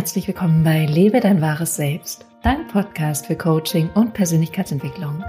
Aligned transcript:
Herzlich 0.00 0.26
willkommen 0.26 0.64
bei 0.64 0.86
Lebe 0.86 1.20
dein 1.20 1.42
wahres 1.42 1.76
Selbst, 1.76 2.24
dein 2.42 2.66
Podcast 2.68 3.26
für 3.26 3.36
Coaching 3.36 3.90
und 3.90 4.14
Persönlichkeitsentwicklung. 4.14 5.22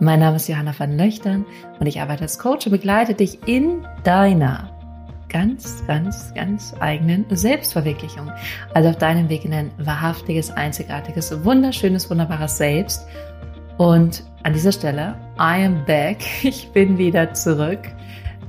Mein 0.00 0.18
Name 0.18 0.34
ist 0.34 0.48
Johanna 0.48 0.74
van 0.76 0.96
Löchtern 0.96 1.46
und 1.78 1.86
ich 1.86 2.00
arbeite 2.00 2.22
als 2.22 2.36
Coach 2.36 2.66
und 2.66 2.72
begleite 2.72 3.14
dich 3.14 3.46
in 3.46 3.86
deiner 4.02 4.68
ganz, 5.28 5.86
ganz, 5.86 6.34
ganz 6.34 6.74
eigenen 6.80 7.26
Selbstverwirklichung. 7.30 8.32
Also 8.74 8.88
auf 8.88 8.98
deinem 8.98 9.28
Weg 9.28 9.44
in 9.44 9.54
ein 9.54 9.70
wahrhaftiges, 9.78 10.50
einzigartiges, 10.50 11.44
wunderschönes, 11.44 12.10
wunderbares 12.10 12.58
Selbst. 12.58 13.06
Und 13.76 14.24
an 14.42 14.52
dieser 14.52 14.72
Stelle, 14.72 15.14
I 15.38 15.64
am 15.64 15.84
back. 15.86 16.18
Ich 16.42 16.72
bin 16.72 16.98
wieder 16.98 17.34
zurück. 17.34 17.82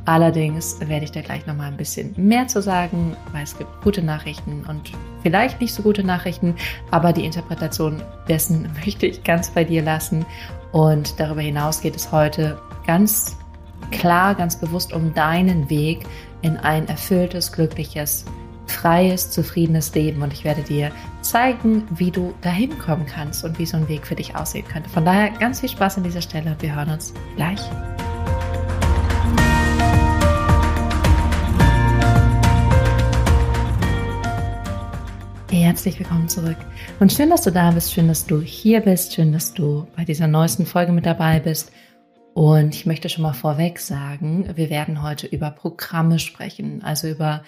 Allerdings 0.09 0.80
werde 0.80 1.05
ich 1.05 1.12
da 1.12 1.22
gleich 1.22 1.45
noch 1.45 1.55
mal 1.55 1.68
ein 1.68 1.77
bisschen 1.77 2.16
mehr 2.17 2.48
zu 2.48 2.63
sagen, 2.63 3.16
weil 3.31 3.44
es 3.44 3.55
gibt 3.55 3.70
gute 3.84 4.02
Nachrichten 4.02 4.66
und 4.67 4.91
vielleicht 5.22 5.62
nicht 5.62 5.72
so 5.72 5.84
gute 5.84 6.04
Nachrichten, 6.04 6.55
aber 6.90 7.13
die 7.13 7.26
Interpretation 7.26 8.02
dessen 8.27 8.72
möchte 8.84 9.05
ich 9.05 9.23
ganz 9.23 9.52
bei 9.52 9.64
dir 9.64 9.84
lassen. 9.84 10.26
Und 10.72 11.20
darüber 11.20 11.41
hinaus 11.41 11.81
geht 11.81 11.95
es 11.95 12.12
heute 12.12 12.59
ganz 12.88 13.38
klar, 13.91 14.34
ganz 14.34 14.59
bewusst 14.59 14.94
um 14.94 15.14
deinen 15.14 15.70
Weg 15.70 16.08
in 16.41 16.58
ein 16.58 16.88
erfülltes, 16.88 17.52
glückliches, 17.52 18.26
freies, 18.66 19.30
zufriedenes 19.30 19.94
Leben. 19.94 20.23
Und 20.23 20.34
ich 20.34 20.44
werde 20.44 20.64
dir 20.64 20.91
zeigen, 21.22 21.84
wie 21.91 22.09
du 22.09 22.34
dahin 22.41 22.80
kommen 22.80 23.05
kannst 23.05 23.44
und 23.44 23.59
wie 23.59 23.67
so 23.67 23.78
ein 23.78 23.88
Weg 23.88 24.08
für 24.08 24.16
dich 24.16 24.36
aussehen 24.36 24.67
könnte. 24.67 24.89
Von 24.89 25.05
daher 25.05 25.30
ganz 25.30 25.59
viel 25.59 25.70
Spaß 25.70 25.98
an 25.98 26.03
dieser 26.03 26.23
Stelle 26.23 26.50
und 26.50 26.64
wir 26.64 26.76
hören 26.76 26.89
uns 26.89 27.14
gleich. 27.36 27.62
Herzlich 35.52 35.97
willkommen 35.97 36.30
zurück. 36.30 36.58
Und 37.00 37.11
schön, 37.11 37.31
dass 37.31 37.42
du 37.42 37.52
da 37.52 37.72
bist, 37.72 37.92
schön, 37.92 38.08
dass 38.08 38.28
du 38.28 38.39
hier 38.39 38.81
bist, 38.81 39.16
schön, 39.16 39.31
dass 39.31 39.52
du 39.52 39.88
bei 39.95 40.05
dieser 40.05 40.28
neuesten 40.28 40.67
Folge 40.67 40.92
mit 40.92 41.08
dabei 41.08 41.39
bist. 41.39 41.72
Und 42.36 42.75
ich 42.75 42.86
möchte 42.86 43.09
schon 43.09 43.23
mal 43.23 43.33
vorweg 43.33 43.80
sagen, 43.80 44.47
wir 44.55 44.70
werden 44.70 45.02
heute 45.02 45.25
über 45.25 45.50
Programme 45.50 46.20
sprechen, 46.20 46.83
also 46.83 47.08
über 47.08 47.44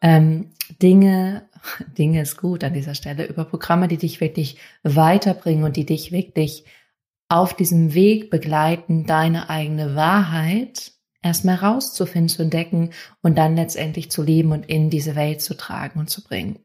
ähm, 0.00 0.52
Dinge, 0.80 1.48
Dinge 1.98 2.22
ist 2.22 2.36
gut 2.36 2.62
an 2.62 2.72
dieser 2.72 2.94
Stelle, 2.94 3.26
über 3.26 3.44
Programme, 3.44 3.88
die 3.88 3.98
dich 3.98 4.20
wirklich 4.20 4.58
weiterbringen 4.84 5.64
und 5.64 5.74
die 5.74 5.86
dich 5.86 6.12
wirklich 6.12 6.64
auf 7.28 7.54
diesem 7.54 7.94
Weg 7.94 8.30
begleiten, 8.30 9.06
deine 9.06 9.50
eigene 9.50 9.96
Wahrheit 9.96 10.92
erstmal 11.20 11.56
rauszufinden, 11.56 12.28
zu 12.28 12.42
entdecken 12.42 12.90
und 13.22 13.36
dann 13.36 13.56
letztendlich 13.56 14.08
zu 14.08 14.22
leben 14.22 14.52
und 14.52 14.66
in 14.66 14.88
diese 14.88 15.16
Welt 15.16 15.40
zu 15.40 15.56
tragen 15.56 15.98
und 15.98 16.10
zu 16.10 16.22
bringen. 16.22 16.60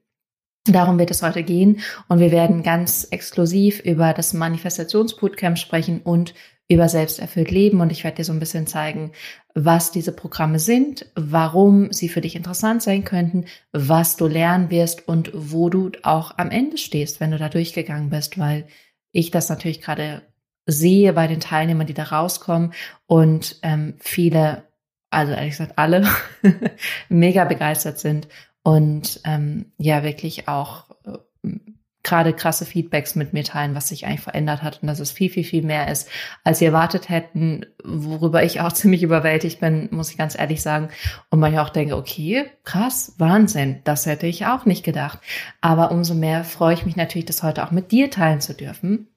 Darum 0.68 0.98
wird 0.98 1.12
es 1.12 1.22
heute 1.22 1.44
gehen. 1.44 1.80
Und 2.08 2.20
wir 2.20 2.32
werden 2.32 2.64
ganz 2.64 3.08
exklusiv 3.12 3.80
über 3.80 4.14
das 4.14 4.34
Manifestationsbootcamp 4.34 5.58
sprechen 5.60 6.02
und 6.02 6.34
über 6.68 6.90
selbsterfüllt 6.90 7.52
Leben. 7.52 7.82
Und 7.82 7.92
ich 7.92 8.04
werde 8.04 8.18
dir 8.18 8.24
so 8.24 8.34
ein 8.34 8.40
bisschen 8.40 8.66
zeigen, 8.66 9.12
was 9.54 9.92
diese 9.92 10.12
Programme 10.12 10.58
sind, 10.58 11.06
warum 11.16 11.92
sie 11.92 12.10
für 12.10 12.22
dich 12.22 12.36
interessant 12.36 12.82
sein 12.82 13.04
könnten, 13.04 13.46
was 13.72 14.18
du 14.18 14.26
lernen 14.26 14.72
wirst 14.72 15.08
und 15.08 15.32
wo 15.34 15.70
du 15.70 15.92
auch 16.02 16.38
am 16.38 16.50
Ende 16.50 16.78
stehst, 16.78 17.20
wenn 17.20 17.32
du 17.32 17.38
da 17.38 17.50
durchgegangen 17.50 18.10
bist, 18.10 18.40
weil 18.40 18.66
ich 19.12 19.30
das 19.30 19.50
natürlich 19.50 19.82
gerade 19.82 20.24
sehe 20.66 21.14
bei 21.14 21.28
den 21.28 21.40
Teilnehmern, 21.40 21.86
die 21.86 21.94
da 21.94 22.06
rauskommen. 22.06 22.74
Und 23.06 23.60
ähm, 23.62 23.94
viele, 24.00 24.64
also 25.12 25.34
ehrlich 25.34 25.52
gesagt 25.52 25.78
alle, 25.78 26.08
mega 27.10 27.46
begeistert 27.46 28.00
sind 28.00 28.28
und 28.66 29.22
ähm, 29.26 29.72
ja 29.78 30.02
wirklich 30.02 30.48
auch 30.48 30.86
äh, 31.06 31.50
gerade 32.02 32.34
krasse 32.34 32.66
Feedbacks 32.66 33.14
mit 33.14 33.32
mir 33.32 33.44
teilen, 33.44 33.76
was 33.76 33.90
sich 33.90 34.08
eigentlich 34.08 34.22
verändert 34.22 34.64
hat 34.64 34.82
und 34.82 34.88
dass 34.88 35.00
es 35.00 35.12
viel, 35.12 35.30
viel, 35.30 35.44
viel 35.44 35.64
mehr 35.64 35.92
ist, 35.92 36.10
als 36.44 36.58
sie 36.58 36.66
erwartet 36.66 37.10
hätten, 37.10 37.68
worüber 37.84 38.44
ich 38.44 38.62
auch 38.62 38.72
ziemlich 38.74 39.04
überwältigt 39.04 39.60
bin, 39.60 39.88
muss 39.92 40.10
ich 40.10 40.18
ganz 40.18 40.38
ehrlich 40.38 40.64
sagen. 40.64 40.90
Und 41.30 41.40
manchmal 41.42 41.64
auch 41.64 41.70
denke, 41.70 41.96
okay, 41.96 42.46
krass, 42.64 43.14
Wahnsinn, 43.20 43.82
das 43.84 44.08
hätte 44.08 44.26
ich 44.26 44.48
auch 44.48 44.66
nicht 44.66 44.84
gedacht. 44.84 45.20
Aber 45.62 45.92
umso 45.92 46.16
mehr 46.16 46.44
freue 46.44 46.74
ich 46.74 46.88
mich 46.88 46.96
natürlich, 46.96 47.26
das 47.26 47.44
heute 47.44 47.64
auch 47.64 47.72
mit 47.72 47.92
dir 47.92 48.10
teilen 48.10 48.42
zu 48.42 48.56
dürfen. 48.56 49.10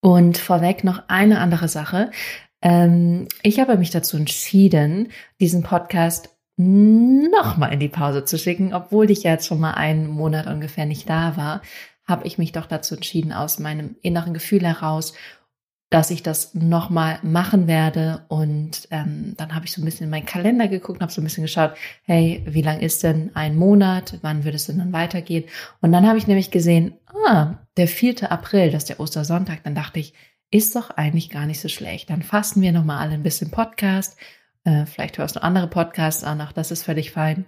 Und 0.00 0.38
vorweg 0.38 0.82
noch 0.82 1.04
eine 1.06 1.38
andere 1.38 1.68
Sache. 1.68 2.10
Ähm, 2.62 3.28
ich 3.44 3.60
habe 3.60 3.76
mich 3.76 3.90
dazu 3.90 4.16
entschieden, 4.16 5.12
diesen 5.38 5.62
Podcast 5.62 6.30
nochmal 7.30 7.72
in 7.72 7.80
die 7.80 7.88
Pause 7.88 8.24
zu 8.24 8.38
schicken, 8.38 8.74
obwohl 8.74 9.10
ich 9.10 9.22
jetzt 9.22 9.46
schon 9.46 9.60
mal 9.60 9.72
einen 9.72 10.06
Monat 10.06 10.46
ungefähr 10.46 10.86
nicht 10.86 11.08
da 11.08 11.36
war, 11.36 11.62
habe 12.04 12.26
ich 12.26 12.38
mich 12.38 12.52
doch 12.52 12.66
dazu 12.66 12.94
entschieden, 12.94 13.32
aus 13.32 13.58
meinem 13.58 13.96
inneren 14.02 14.34
Gefühl 14.34 14.66
heraus, 14.66 15.14
dass 15.92 16.10
ich 16.10 16.22
das 16.22 16.54
nochmal 16.54 17.18
machen 17.22 17.66
werde. 17.66 18.24
Und 18.28 18.88
ähm, 18.90 19.34
dann 19.36 19.54
habe 19.54 19.66
ich 19.66 19.72
so 19.72 19.82
ein 19.82 19.84
bisschen 19.84 20.04
in 20.04 20.10
meinen 20.10 20.26
Kalender 20.26 20.66
geguckt, 20.66 21.02
habe 21.02 21.12
so 21.12 21.20
ein 21.20 21.24
bisschen 21.24 21.44
geschaut, 21.44 21.74
hey, 22.04 22.42
wie 22.46 22.62
lang 22.62 22.80
ist 22.80 23.02
denn 23.02 23.30
ein 23.34 23.56
Monat? 23.56 24.18
Wann 24.22 24.44
würde 24.44 24.56
es 24.56 24.66
denn 24.66 24.78
dann 24.78 24.92
weitergehen? 24.92 25.44
Und 25.80 25.92
dann 25.92 26.06
habe 26.06 26.18
ich 26.18 26.26
nämlich 26.26 26.50
gesehen, 26.50 26.94
ah, 27.28 27.58
der 27.76 27.88
4. 27.88 28.32
April, 28.32 28.70
das 28.70 28.84
ist 28.84 28.88
der 28.88 29.00
Ostersonntag. 29.00 29.64
Dann 29.64 29.74
dachte 29.74 30.00
ich, 30.00 30.14
ist 30.50 30.74
doch 30.76 30.90
eigentlich 30.90 31.28
gar 31.28 31.46
nicht 31.46 31.60
so 31.60 31.68
schlecht. 31.68 32.08
Dann 32.08 32.22
fasten 32.22 32.62
wir 32.62 32.72
nochmal 32.72 32.98
alle 32.98 33.14
ein 33.14 33.22
bisschen 33.22 33.50
Podcast 33.50 34.16
äh, 34.64 34.86
vielleicht 34.86 35.18
hörst 35.18 35.36
du 35.36 35.42
andere 35.42 35.66
Podcasts 35.66 36.24
an, 36.24 36.40
auch 36.40 36.52
das 36.52 36.70
ist 36.70 36.84
völlig 36.84 37.10
fein. 37.10 37.46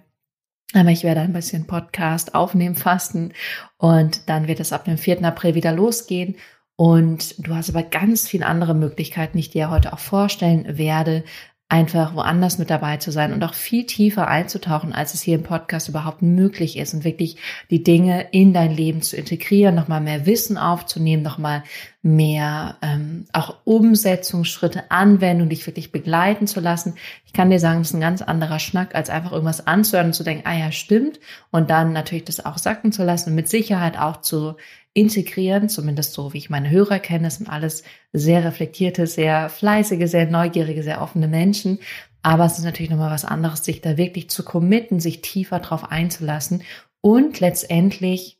Aber 0.73 0.89
ich 0.89 1.03
werde 1.03 1.21
ein 1.21 1.33
bisschen 1.33 1.67
Podcast 1.67 2.35
aufnehmen, 2.35 2.75
fasten 2.75 3.33
und 3.77 4.29
dann 4.29 4.47
wird 4.47 4.59
es 4.59 4.73
ab 4.73 4.85
dem 4.85 4.97
4. 4.97 5.23
April 5.23 5.55
wieder 5.55 5.71
losgehen. 5.71 6.35
Und 6.75 7.47
du 7.47 7.55
hast 7.55 7.69
aber 7.69 7.83
ganz 7.83 8.27
viele 8.27 8.45
andere 8.45 8.73
Möglichkeiten, 8.73 9.37
die 9.37 9.41
ich 9.41 9.49
dir 9.49 9.69
heute 9.69 9.93
auch 9.93 9.99
vorstellen 9.99 10.77
werde, 10.77 11.23
einfach 11.67 12.13
woanders 12.13 12.59
mit 12.59 12.69
dabei 12.69 12.97
zu 12.97 13.11
sein 13.11 13.33
und 13.33 13.43
auch 13.43 13.53
viel 13.53 13.85
tiefer 13.85 14.27
einzutauchen, 14.27 14.93
als 14.93 15.13
es 15.13 15.21
hier 15.21 15.35
im 15.35 15.43
Podcast 15.43 15.89
überhaupt 15.89 16.21
möglich 16.21 16.77
ist 16.77 16.93
und 16.93 17.03
wirklich 17.03 17.37
die 17.71 17.81
Dinge 17.81 18.27
in 18.31 18.53
dein 18.53 18.71
Leben 18.71 19.01
zu 19.01 19.15
integrieren, 19.15 19.73
nochmal 19.73 20.01
mehr 20.01 20.25
Wissen 20.25 20.57
aufzunehmen, 20.57 21.23
nochmal 21.23 21.63
mehr 22.05 22.77
ähm, 22.83 23.25
auch 23.33 23.55
Umsetzungsschritte, 23.63 24.91
Anwendung, 24.91 25.49
dich 25.49 25.65
wirklich 25.65 25.91
begleiten 25.91 26.45
zu 26.45 26.59
lassen. 26.59 26.93
Ich 27.25 27.33
kann 27.33 27.49
dir 27.49 27.59
sagen, 27.59 27.79
das 27.79 27.87
ist 27.87 27.93
ein 27.95 27.99
ganz 27.99 28.21
anderer 28.21 28.59
Schnack, 28.59 28.93
als 28.93 29.09
einfach 29.09 29.31
irgendwas 29.31 29.65
anzuhören 29.65 30.07
und 30.07 30.13
zu 30.13 30.23
denken, 30.23 30.43
ah 30.45 30.55
ja, 30.55 30.71
stimmt, 30.71 31.19
und 31.49 31.71
dann 31.71 31.93
natürlich 31.93 32.25
das 32.25 32.45
auch 32.45 32.59
sacken 32.59 32.91
zu 32.91 33.03
lassen 33.03 33.31
und 33.31 33.35
mit 33.35 33.49
Sicherheit 33.49 33.97
auch 33.97 34.21
zu 34.21 34.53
integrieren, 34.93 35.67
zumindest 35.67 36.13
so 36.13 36.31
wie 36.31 36.37
ich 36.37 36.51
meine 36.51 36.69
Hörer 36.69 36.99
kenne, 36.99 37.23
das 37.23 37.37
sind 37.37 37.49
alles 37.49 37.83
sehr 38.13 38.45
reflektierte, 38.45 39.07
sehr 39.07 39.49
fleißige, 39.49 40.07
sehr 40.07 40.27
neugierige, 40.27 40.83
sehr 40.83 41.01
offene 41.01 41.27
Menschen. 41.27 41.79
Aber 42.21 42.45
es 42.45 42.59
ist 42.59 42.65
natürlich 42.65 42.91
nochmal 42.91 43.11
was 43.11 43.25
anderes, 43.25 43.65
sich 43.65 43.81
da 43.81 43.97
wirklich 43.97 44.29
zu 44.29 44.43
committen, 44.43 44.99
sich 44.99 45.21
tiefer 45.21 45.59
drauf 45.59 45.91
einzulassen 45.91 46.61
und 47.01 47.39
letztendlich 47.39 48.34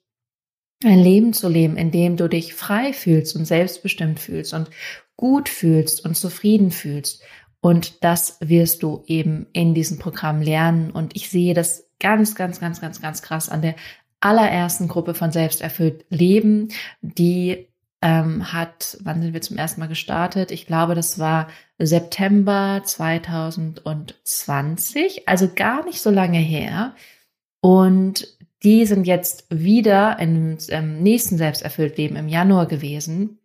ein 0.84 1.00
Leben 1.00 1.34
zu 1.34 1.48
leben, 1.48 1.78
in 1.78 1.92
dem 1.92 2.18
du 2.18 2.28
dich 2.28 2.54
frei 2.54 2.94
fühlst 2.94 3.36
und 3.36 3.46
selbstbestimmt 3.46 4.20
fühlst 4.20 4.54
und 4.54 4.70
gut 5.16 5.50
fühlst 5.50 6.06
und 6.06 6.16
zufrieden 6.16 6.72
fühlst. 6.72 7.24
Und 7.62 8.04
das 8.04 8.38
wirst 8.42 8.84
du 8.84 9.04
eben 9.08 9.48
in 9.54 9.74
diesem 9.74 9.98
Programm 9.98 10.42
lernen. 10.42 10.92
Und 10.92 11.16
ich 11.16 11.30
sehe 11.30 11.54
das 11.54 11.90
ganz, 12.00 12.36
ganz, 12.36 12.60
ganz, 12.60 12.82
ganz, 12.82 13.02
ganz 13.02 13.22
krass 13.22 13.50
an 13.50 13.62
der 13.62 13.76
allerersten 14.20 14.88
Gruppe 14.88 15.14
von 15.14 15.32
Selbsterfüllt 15.32 16.06
Leben, 16.10 16.70
die 17.02 17.68
ähm, 18.02 18.54
hat, 18.54 18.98
wann 19.02 19.22
sind 19.22 19.34
wir 19.34 19.42
zum 19.42 19.58
ersten 19.58 19.80
Mal 19.80 19.88
gestartet? 19.88 20.52
Ich 20.52 20.68
glaube, 20.68 20.96
das 20.96 21.18
war 21.18 21.48
September 21.80 22.82
2020, 22.84 25.28
also 25.28 25.50
gar 25.54 25.84
nicht 25.86 26.02
so 26.02 26.12
lange 26.12 26.38
her. 26.38 26.94
Und 27.62 28.38
die 28.66 28.86
sind 28.88 29.06
jetzt 29.06 29.46
wieder 29.50 30.18
im 30.20 30.58
ähm, 30.70 31.02
nächsten 31.02 31.38
Selbsterfüllt 31.38 31.98
Leben 31.98 32.16
im 32.16 32.28
Januar 32.28 32.66
gewesen 32.66 33.38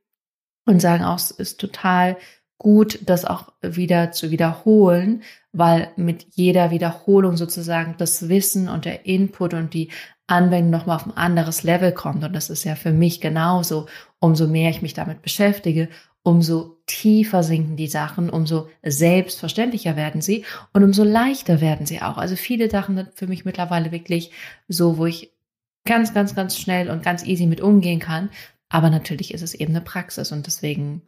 und 0.64 0.81
sagen 0.81 1.05
auch, 1.05 1.17
es 1.17 1.31
ist 1.31 1.61
total 1.61 2.17
gut, 2.60 3.00
das 3.06 3.24
auch 3.24 3.52
wieder 3.62 4.12
zu 4.12 4.30
wiederholen, 4.30 5.22
weil 5.50 5.88
mit 5.96 6.26
jeder 6.34 6.70
Wiederholung 6.70 7.38
sozusagen 7.38 7.94
das 7.96 8.28
Wissen 8.28 8.68
und 8.68 8.84
der 8.84 9.06
Input 9.06 9.54
und 9.54 9.72
die 9.72 9.88
Anwendung 10.26 10.70
nochmal 10.70 10.96
auf 10.96 11.06
ein 11.06 11.16
anderes 11.16 11.62
Level 11.62 11.92
kommt. 11.92 12.22
Und 12.22 12.34
das 12.34 12.50
ist 12.50 12.64
ja 12.64 12.76
für 12.76 12.92
mich 12.92 13.22
genauso. 13.22 13.86
Umso 14.18 14.46
mehr 14.46 14.68
ich 14.68 14.82
mich 14.82 14.92
damit 14.92 15.22
beschäftige, 15.22 15.88
umso 16.22 16.76
tiefer 16.84 17.42
sinken 17.42 17.76
die 17.76 17.88
Sachen, 17.88 18.28
umso 18.28 18.68
selbstverständlicher 18.82 19.96
werden 19.96 20.20
sie 20.20 20.44
und 20.74 20.84
umso 20.84 21.02
leichter 21.02 21.62
werden 21.62 21.86
sie 21.86 22.02
auch. 22.02 22.18
Also 22.18 22.36
viele 22.36 22.68
Sachen 22.68 22.96
sind 22.96 23.08
für 23.14 23.26
mich 23.26 23.46
mittlerweile 23.46 23.90
wirklich 23.90 24.32
so, 24.68 24.98
wo 24.98 25.06
ich 25.06 25.32
ganz, 25.86 26.12
ganz, 26.12 26.34
ganz 26.34 26.58
schnell 26.58 26.90
und 26.90 27.02
ganz 27.02 27.24
easy 27.24 27.46
mit 27.46 27.62
umgehen 27.62 28.00
kann. 28.00 28.28
Aber 28.68 28.90
natürlich 28.90 29.32
ist 29.32 29.42
es 29.42 29.54
eben 29.54 29.74
eine 29.74 29.84
Praxis 29.84 30.30
und 30.30 30.46
deswegen 30.46 31.00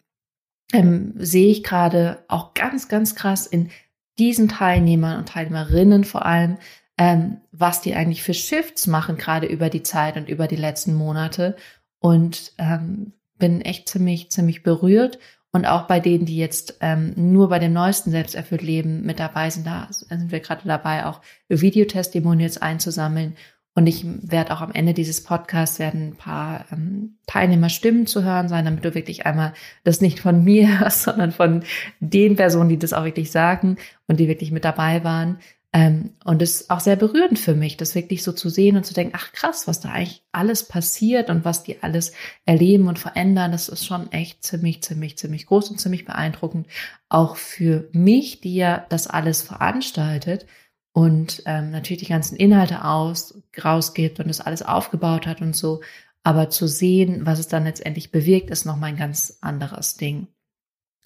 ähm, 0.72 1.14
sehe 1.16 1.50
ich 1.50 1.62
gerade 1.62 2.24
auch 2.28 2.54
ganz, 2.54 2.88
ganz 2.88 3.14
krass 3.14 3.46
in 3.46 3.70
diesen 4.18 4.48
Teilnehmern 4.48 5.18
und 5.18 5.28
Teilnehmerinnen 5.28 6.04
vor 6.04 6.26
allem 6.26 6.58
ähm, 6.98 7.40
was 7.50 7.80
die 7.80 7.94
eigentlich 7.94 8.22
für 8.22 8.34
Shifts 8.34 8.86
machen, 8.86 9.16
gerade 9.16 9.46
über 9.46 9.70
die 9.70 9.82
Zeit 9.82 10.16
und 10.16 10.28
über 10.28 10.46
die 10.46 10.56
letzten 10.56 10.94
Monate. 10.94 11.56
Und 11.98 12.52
ähm, 12.58 13.12
bin 13.38 13.60
echt 13.60 13.88
ziemlich, 13.88 14.30
ziemlich 14.30 14.62
berührt. 14.62 15.18
Und 15.52 15.66
auch 15.66 15.86
bei 15.86 16.00
denen, 16.00 16.26
die 16.26 16.36
jetzt 16.36 16.78
ähm, 16.80 17.12
nur 17.16 17.48
bei 17.48 17.58
dem 17.58 17.72
neuesten 17.72 18.10
Selbsterfüllt 18.10 18.62
Leben 18.62 19.02
mit 19.02 19.18
dabei 19.18 19.50
sind, 19.50 19.66
da 19.66 19.88
sind 19.90 20.32
wir 20.32 20.40
gerade 20.40 20.66
dabei, 20.66 21.04
auch 21.06 21.20
Videotestimonials 21.48 22.58
einzusammeln. 22.58 23.36
Und 23.74 23.86
ich 23.86 24.04
werde 24.04 24.52
auch 24.52 24.60
am 24.60 24.72
Ende 24.72 24.92
dieses 24.92 25.22
Podcasts 25.22 25.78
werden 25.78 26.08
ein 26.08 26.16
paar 26.16 26.66
ähm, 26.70 27.16
Teilnehmerstimmen 27.26 28.06
zu 28.06 28.22
hören 28.22 28.48
sein, 28.48 28.66
damit 28.66 28.84
du 28.84 28.94
wirklich 28.94 29.24
einmal 29.24 29.54
das 29.82 30.00
nicht 30.02 30.20
von 30.20 30.44
mir 30.44 30.80
hörst, 30.80 31.02
sondern 31.02 31.32
von 31.32 31.64
den 32.00 32.36
Personen, 32.36 32.68
die 32.68 32.78
das 32.78 32.92
auch 32.92 33.04
wirklich 33.04 33.30
sagen 33.30 33.76
und 34.06 34.20
die 34.20 34.28
wirklich 34.28 34.50
mit 34.50 34.64
dabei 34.64 35.04
waren. 35.04 35.38
Ähm, 35.74 36.10
und 36.24 36.42
es 36.42 36.62
ist 36.62 36.70
auch 36.70 36.80
sehr 36.80 36.96
berührend 36.96 37.38
für 37.38 37.54
mich, 37.54 37.78
das 37.78 37.94
wirklich 37.94 38.22
so 38.22 38.32
zu 38.32 38.50
sehen 38.50 38.76
und 38.76 38.84
zu 38.84 38.92
denken, 38.92 39.14
ach 39.16 39.32
krass, 39.32 39.66
was 39.66 39.80
da 39.80 39.88
eigentlich 39.88 40.22
alles 40.30 40.68
passiert 40.68 41.30
und 41.30 41.46
was 41.46 41.62
die 41.62 41.82
alles 41.82 42.12
erleben 42.44 42.88
und 42.88 42.98
verändern, 42.98 43.52
das 43.52 43.70
ist 43.70 43.86
schon 43.86 44.12
echt 44.12 44.44
ziemlich, 44.44 44.82
ziemlich, 44.82 45.16
ziemlich 45.16 45.46
groß 45.46 45.70
und 45.70 45.80
ziemlich 45.80 46.04
beeindruckend. 46.04 46.66
Auch 47.08 47.36
für 47.36 47.88
mich, 47.92 48.42
die 48.42 48.54
ja 48.54 48.84
das 48.90 49.06
alles 49.06 49.40
veranstaltet 49.40 50.46
und 50.92 51.42
ähm, 51.46 51.70
natürlich 51.70 52.02
die 52.02 52.08
ganzen 52.08 52.36
Inhalte 52.36 52.84
aus, 52.84 53.42
rausgibt 53.62 54.20
und 54.20 54.28
das 54.28 54.40
alles 54.40 54.62
aufgebaut 54.62 55.26
hat 55.26 55.40
und 55.40 55.56
so. 55.56 55.80
Aber 56.22 56.50
zu 56.50 56.68
sehen, 56.68 57.26
was 57.26 57.38
es 57.38 57.48
dann 57.48 57.64
letztendlich 57.64 58.12
bewirkt, 58.12 58.50
ist 58.50 58.64
nochmal 58.64 58.90
ein 58.90 58.96
ganz 58.96 59.38
anderes 59.40 59.96
Ding. 59.96 60.28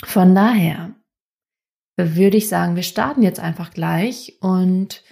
Von 0.04 0.34
daher 0.34 0.94
würde 1.96 2.36
ich 2.36 2.48
sagen, 2.48 2.76
wir 2.76 2.82
starten 2.82 3.22
jetzt 3.22 3.40
einfach 3.40 3.70
gleich 3.70 4.36
und 4.40 5.02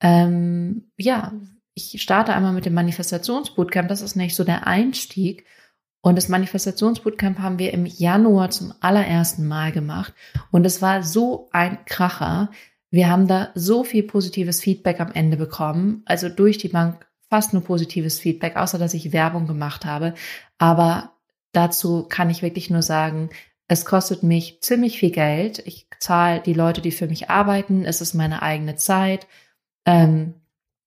ähm, 0.00 0.90
ja, 0.98 1.32
ich 1.74 2.00
starte 2.02 2.34
einmal 2.34 2.52
mit 2.52 2.66
dem 2.66 2.74
Manifestationsbootcamp. 2.74 3.88
Das 3.88 4.02
ist 4.02 4.16
nicht 4.16 4.36
so 4.36 4.44
der 4.44 4.66
Einstieg. 4.66 5.46
Und 6.02 6.16
das 6.16 6.28
Manifestationsbootcamp 6.28 7.38
haben 7.38 7.58
wir 7.58 7.72
im 7.72 7.86
Januar 7.86 8.50
zum 8.50 8.74
allerersten 8.80 9.46
Mal 9.48 9.72
gemacht. 9.72 10.12
Und 10.50 10.66
es 10.66 10.82
war 10.82 11.02
so 11.02 11.48
ein 11.50 11.84
Kracher. 11.86 12.50
Wir 12.94 13.10
haben 13.10 13.26
da 13.26 13.50
so 13.56 13.82
viel 13.82 14.04
positives 14.04 14.60
Feedback 14.60 15.00
am 15.00 15.10
Ende 15.10 15.36
bekommen, 15.36 16.02
also 16.04 16.28
durch 16.28 16.58
die 16.58 16.68
Bank 16.68 17.04
fast 17.28 17.52
nur 17.52 17.64
positives 17.64 18.20
Feedback, 18.20 18.54
außer 18.54 18.78
dass 18.78 18.94
ich 18.94 19.12
Werbung 19.12 19.48
gemacht 19.48 19.84
habe. 19.84 20.14
Aber 20.58 21.10
dazu 21.50 22.04
kann 22.08 22.30
ich 22.30 22.42
wirklich 22.42 22.70
nur 22.70 22.82
sagen, 22.82 23.30
es 23.66 23.84
kostet 23.84 24.22
mich 24.22 24.60
ziemlich 24.60 24.96
viel 25.00 25.10
Geld. 25.10 25.60
Ich 25.66 25.88
zahle 25.98 26.40
die 26.40 26.54
Leute, 26.54 26.82
die 26.82 26.92
für 26.92 27.08
mich 27.08 27.30
arbeiten. 27.30 27.84
Es 27.84 28.00
ist 28.00 28.14
meine 28.14 28.42
eigene 28.42 28.76
Zeit. 28.76 29.26
Ähm, 29.84 30.34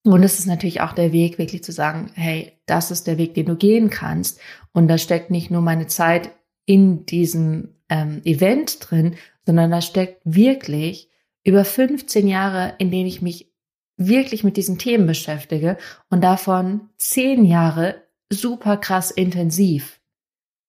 und 0.05 0.23
es 0.23 0.39
ist 0.39 0.45
natürlich 0.45 0.79
auch 0.79 0.93
der 0.93 1.11
Weg, 1.11 1.37
wirklich 1.37 1.61
zu 1.61 1.73
sagen, 1.73 2.11
hey, 2.13 2.53
das 2.67 2.89
ist 2.89 3.07
der 3.07 3.17
Weg, 3.17 3.33
den 3.33 3.47
du 3.47 3.57
gehen 3.57 3.89
kannst. 3.89 4.39
Und 4.71 4.87
da 4.87 4.97
steckt 4.97 5.29
nicht 5.29 5.51
nur 5.51 5.61
meine 5.61 5.87
Zeit 5.87 6.31
in 6.65 7.05
diesem 7.05 7.75
ähm, 7.89 8.21
Event 8.23 8.77
drin, 8.89 9.15
sondern 9.45 9.71
da 9.71 9.81
steckt 9.81 10.21
wirklich 10.23 11.09
über 11.47 11.63
15 11.63 12.27
Jahre, 12.27 12.73
in 12.77 12.91
denen 12.91 13.07
ich 13.07 13.21
mich 13.21 13.53
wirklich 13.95 14.43
mit 14.43 14.57
diesen 14.57 14.77
Themen 14.77 15.07
beschäftige 15.07 15.77
und 16.09 16.21
davon 16.21 16.89
10 16.97 17.45
Jahre 17.45 18.03
super 18.29 18.75
krass 18.75 19.11
intensiv. 19.11 20.01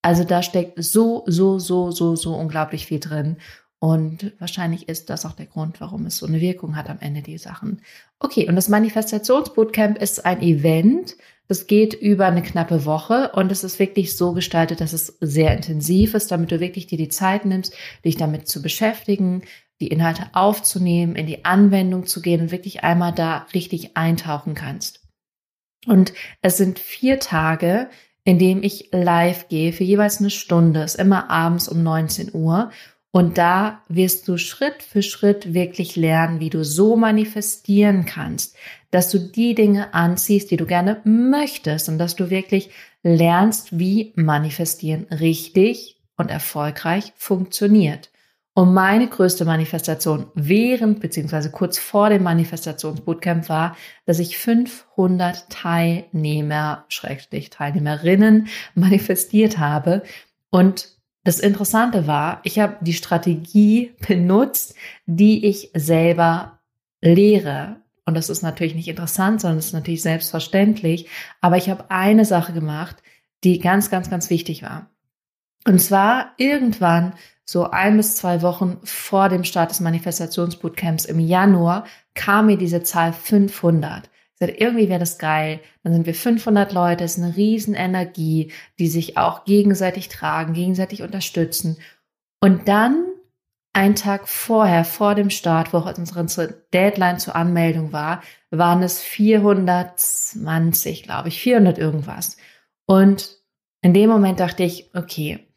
Also 0.03 0.23
da 0.23 0.41
steckt 0.41 0.83
so, 0.83 1.25
so, 1.27 1.59
so, 1.59 1.91
so, 1.91 2.15
so 2.15 2.35
unglaublich 2.35 2.87
viel 2.87 3.01
drin. 3.01 3.39
Und 3.81 4.33
wahrscheinlich 4.39 4.89
ist 4.89 5.11
das 5.11 5.27
auch 5.27 5.33
der 5.33 5.47
Grund, 5.47 5.81
warum 5.81 6.07
es 6.07 6.19
so 6.19 6.27
eine 6.27 6.41
Wirkung 6.41 6.77
hat 6.77 6.89
am 6.89 6.99
Ende 7.01 7.23
die 7.23 7.39
Sachen. 7.39 7.83
Okay, 8.21 8.49
und 8.49 8.55
das 8.55 8.69
Manifestationsbootcamp 8.69 9.99
ist 9.99 10.25
ein 10.25 10.41
Event. 10.41 11.17
Das 11.49 11.67
geht 11.67 11.95
über 11.95 12.27
eine 12.27 12.43
knappe 12.43 12.85
Woche 12.85 13.33
und 13.35 13.51
es 13.51 13.65
ist 13.65 13.81
wirklich 13.81 14.17
so 14.17 14.33
gestaltet, 14.33 14.81
dass 14.81 14.93
es 14.93 15.17
sehr 15.21 15.57
intensiv 15.57 16.15
ist, 16.15 16.31
damit 16.31 16.53
du 16.53 16.61
wirklich 16.61 16.87
dir 16.87 16.99
die 16.99 17.09
Zeit 17.09 17.47
nimmst, 17.47 17.75
dich 18.05 18.17
damit 18.17 18.47
zu 18.49 18.63
beschäftigen, 18.63 19.43
die 19.81 19.89
Inhalte 19.89 20.31
aufzunehmen, 20.33 21.15
in 21.17 21.27
die 21.27 21.45
Anwendung 21.45 22.07
zu 22.07 22.21
gehen 22.21 22.41
und 22.41 22.51
wirklich 22.51 22.83
einmal 22.85 23.13
da 23.13 23.47
richtig 23.55 23.97
eintauchen 23.97 24.55
kannst. 24.55 25.01
Und 25.87 26.13
es 26.43 26.57
sind 26.57 26.79
vier 26.79 27.21
Tage, 27.21 27.89
in 28.25 28.39
dem 28.39 28.63
ich 28.63 28.91
live 28.93 29.49
gehe 29.49 29.73
für 29.73 29.85
jeweils 29.85 30.19
eine 30.19 30.31
Stunde, 30.31 30.83
ist 30.83 30.97
immer 30.97 31.31
abends 31.31 31.69
um 31.69 31.83
19 31.83 32.35
Uhr. 32.35 32.71
Und 33.11 33.39
da 33.39 33.83
wirst 33.89 34.29
du 34.29 34.37
Schritt 34.37 34.83
für 34.83 35.03
Schritt 35.03 35.55
wirklich 35.55 35.97
lernen, 35.97 36.41
wie 36.41 36.51
du 36.51 36.63
so 36.63 36.95
manifestieren 36.97 38.05
kannst, 38.05 38.55
dass 38.91 39.11
du 39.11 39.19
die 39.19 39.55
Dinge 39.55 39.95
anziehst, 39.95 40.51
die 40.51 40.59
du 40.59 40.67
gerne 40.67 41.01
möchtest 41.05 41.89
und 41.89 41.99
dass 41.99 42.17
du 42.17 42.29
wirklich 42.29 42.71
lernst, 43.03 43.79
wie 43.79 44.13
manifestieren 44.15 45.05
richtig 45.05 45.97
und 46.17 46.31
erfolgreich 46.31 47.15
funktioniert. 47.17 48.11
Und 48.59 48.75
meine 48.75 49.07
größte 49.07 49.45
Manifestation 49.45 50.33
während 50.35 50.99
beziehungsweise 50.99 51.53
kurz 51.53 51.79
vor 51.79 52.11
dem 52.11 52.25
Manifestationsbootcamp 52.25 53.49
war, 53.49 53.77
dass 54.05 54.19
ich 54.19 54.37
500 54.37 55.49
Teilnehmer, 55.49 56.85
Schrägstrich 56.89 57.51
Teilnehmerinnen 57.51 58.49
manifestiert 58.75 59.59
habe. 59.59 60.03
Und 60.51 60.89
das 61.23 61.39
Interessante 61.39 62.09
war, 62.09 62.41
ich 62.43 62.59
habe 62.59 62.79
die 62.81 62.95
Strategie 62.95 63.95
benutzt, 64.09 64.75
die 65.07 65.47
ich 65.47 65.71
selber 65.75 66.59
lehre. 67.01 67.77
Und 68.07 68.17
das 68.17 68.29
ist 68.29 68.43
natürlich 68.43 68.75
nicht 68.75 68.89
interessant, 68.89 69.41
sondern 69.41 69.59
es 69.59 69.67
ist 69.67 69.73
natürlich 69.73 70.03
selbstverständlich. 70.03 71.07
Aber 71.41 71.59
ich 71.59 71.71
habe 71.71 71.93
eine 71.93 72.25
Sache 72.25 72.53
gemacht, 72.53 72.97
die 73.45 73.61
ganz, 73.61 73.89
ganz, 73.89 74.11
ganz 74.11 74.31
wichtig 74.31 74.65
war. 74.65 74.91
Und 75.67 75.81
zwar 75.81 76.33
irgendwann 76.37 77.15
so 77.45 77.71
ein 77.71 77.97
bis 77.97 78.17
zwei 78.17 78.43
Wochen 78.43 78.79
vor 78.85 79.31
dem 79.31 79.45
Start 79.45 79.71
des 79.71 79.81
Manifestationsbootcamps 79.81 81.07
im 81.07 81.19
Januar 81.19 81.87
kam 82.15 82.47
mir 82.47 82.59
diese 82.59 82.83
Zahl 82.83 83.15
500. 83.15 84.05
Ich 84.05 84.11
sagte, 84.39 84.63
irgendwie 84.63 84.89
wäre 84.89 85.01
das 85.01 85.19
geil. 85.19 85.61
Dann 85.83 85.95
sind 85.95 86.07
wir 86.07 86.15
500 86.15 86.73
Leute, 86.73 87.05
ist 87.05 87.19
eine 87.19 87.37
riesen 87.37 87.75
Energie, 87.75 88.53
die 88.79 88.89
sich 88.89 89.17
auch 89.17 89.45
gegenseitig 89.45 90.09
tragen, 90.09 90.53
gegenseitig 90.53 91.03
unterstützen. 91.03 91.79
Und 92.41 92.69
dann 92.69 93.07
ein 93.73 93.95
Tag 93.95 94.29
vorher, 94.29 94.85
vor 94.85 95.15
dem 95.15 95.31
Start, 95.31 95.73
wo 95.73 95.79
unsere 95.79 96.67
Deadline 96.73 97.19
zur 97.19 97.35
Anmeldung 97.35 97.93
war, 97.93 98.23
waren 98.51 98.83
es 98.83 99.01
420, 99.01 101.03
glaube 101.03 101.29
ich, 101.29 101.41
400 101.41 101.79
irgendwas. 101.79 102.37
Und 102.87 103.39
in 103.81 103.95
dem 103.95 104.11
Moment 104.11 104.41
dachte 104.41 104.65
ich, 104.65 104.91
okay, 104.95 105.48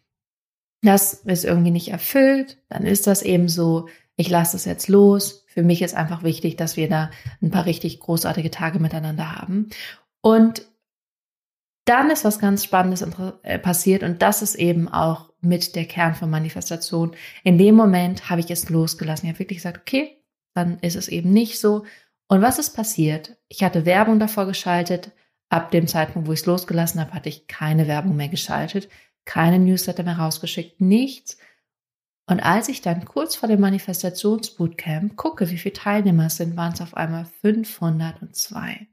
das 0.82 1.14
ist 1.14 1.46
irgendwie 1.46 1.72
nicht 1.72 1.90
erfüllt, 1.90 2.58
dann 2.70 2.86
ist 2.86 3.08
das 3.08 3.22
eben 3.22 3.48
so. 3.48 3.88
Ich 4.16 4.30
lasse 4.30 4.58
es 4.58 4.66
jetzt 4.66 4.88
los. 4.88 5.46
Für 5.48 5.64
mich 5.64 5.82
ist 5.82 5.96
einfach 5.96 6.24
wichtig, 6.24 6.56
dass 6.58 6.78
wir 6.78 6.90
da 6.90 7.12
ein 7.42 7.52
paar 7.52 7.66
richtig 7.66 8.00
großartige 8.00 8.52
Tage 8.52 8.80
miteinander 8.80 9.36
haben. 9.36 9.70
Und 10.22 10.64
dann 11.86 12.12
ist 12.12 12.26
was 12.26 12.40
ganz 12.40 12.64
Spannendes 12.64 13.06
äh, 13.42 13.58
passiert 13.58 14.04
und 14.04 14.22
das 14.22 14.42
ist 14.42 14.56
eben 14.56 14.88
auch 14.88 15.32
mit 15.42 15.76
der 15.76 15.86
Kern 15.86 16.14
von 16.14 16.30
Manifestation. 16.30 17.16
In 17.44 17.58
dem 17.58 17.76
Moment 17.76 18.30
habe 18.30 18.42
ich 18.42 18.52
es 18.52 18.70
losgelassen. 18.70 19.26
Ich 19.26 19.32
habe 19.32 19.40
wirklich 19.40 19.58
gesagt, 19.58 19.80
okay, 19.80 20.24
dann 20.54 20.78
ist 20.80 20.96
es 20.96 21.08
eben 21.08 21.32
nicht 21.32 21.60
so. 21.60 21.86
Und 22.28 22.42
was 22.42 22.60
ist 22.60 22.76
passiert? 22.76 23.38
Ich 23.48 23.64
hatte 23.64 23.86
Werbung 23.86 24.20
davor 24.20 24.46
geschaltet. 24.46 25.12
Ab 25.50 25.72
dem 25.72 25.88
Zeitpunkt, 25.88 26.28
wo 26.28 26.34
ich 26.34 26.42
es 26.42 26.46
losgelassen 26.46 27.02
habe, 27.02 27.12
hatte 27.12 27.30
ich 27.30 27.48
keine 27.48 27.88
Werbung 27.88 28.16
mehr 28.16 28.30
geschaltet 28.30 28.88
keine 29.32 29.60
Newsletter 29.60 30.04
mehr 30.04 30.18
rausgeschickt, 30.18 30.82
nichts. 30.82 31.38
Und 32.28 32.42
als 32.42 32.68
ich 32.68 32.82
dann 32.82 33.06
kurz 33.06 33.34
vor 33.36 33.48
dem 33.48 33.62
Manifestationsbootcamp 33.62 35.16
gucke, 35.16 35.50
wie 35.50 35.58
viele 35.58 35.72
Teilnehmer 35.72 36.26
es 36.26 36.36
sind, 36.36 36.58
waren 36.58 36.74
es 36.74 36.82
auf 36.82 36.98
einmal 36.98 37.24
502. 37.42 38.88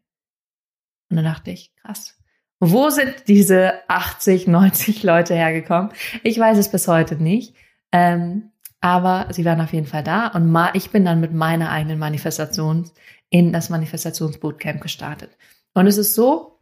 Und 1.11 1.16
dann 1.16 1.25
dachte 1.25 1.50
ich, 1.50 1.75
krass. 1.75 2.16
Wo 2.61 2.88
sind 2.90 3.25
diese 3.26 3.88
80, 3.88 4.47
90 4.47 5.02
Leute 5.02 5.35
hergekommen? 5.35 5.90
Ich 6.23 6.38
weiß 6.38 6.57
es 6.57 6.71
bis 6.71 6.87
heute 6.87 7.16
nicht. 7.16 7.57
Ähm, 7.90 8.52
aber 8.80 9.26
sie 9.33 9.45
waren 9.45 9.61
auf 9.61 9.73
jeden 9.73 9.87
Fall 9.87 10.04
da 10.04 10.28
und 10.28 10.57
ich 10.75 10.90
bin 10.90 11.04
dann 11.04 11.18
mit 11.18 11.35
meiner 11.35 11.73
eigenen 11.73 11.99
Manifestation 11.99 12.88
in 13.28 13.52
das 13.52 13.71
Manifestationsbootcamp 13.71 14.80
gestartet. 14.80 15.37
Und 15.75 15.88
es 15.88 15.99
ist 15.99 16.14
so, 16.14 16.58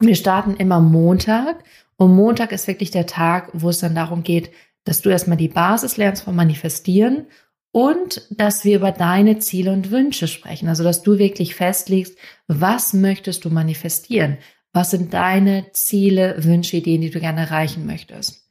wir 0.00 0.14
starten 0.14 0.56
immer 0.56 0.80
Montag 0.80 1.64
und 1.96 2.14
Montag 2.14 2.52
ist 2.52 2.66
wirklich 2.66 2.90
der 2.90 3.06
Tag, 3.06 3.50
wo 3.52 3.70
es 3.70 3.80
dann 3.80 3.94
darum 3.94 4.22
geht, 4.22 4.50
dass 4.84 5.00
du 5.00 5.08
erstmal 5.08 5.36
die 5.36 5.48
Basis 5.48 5.96
lernst 5.96 6.24
vom 6.24 6.36
Manifestieren 6.36 7.26
und 7.72 8.26
dass 8.30 8.64
wir 8.64 8.76
über 8.76 8.92
deine 8.92 9.38
Ziele 9.38 9.72
und 9.72 9.90
Wünsche 9.90 10.28
sprechen. 10.28 10.68
Also, 10.68 10.84
dass 10.84 11.02
du 11.02 11.18
wirklich 11.18 11.54
festlegst, 11.54 12.16
was 12.46 12.92
möchtest 12.92 13.44
du 13.44 13.50
manifestieren? 13.50 14.38
Was 14.72 14.90
sind 14.90 15.14
deine 15.14 15.66
Ziele, 15.72 16.36
Wünsche, 16.44 16.76
Ideen, 16.76 17.00
die 17.00 17.10
du 17.10 17.20
gerne 17.20 17.42
erreichen 17.42 17.86
möchtest? 17.86 18.48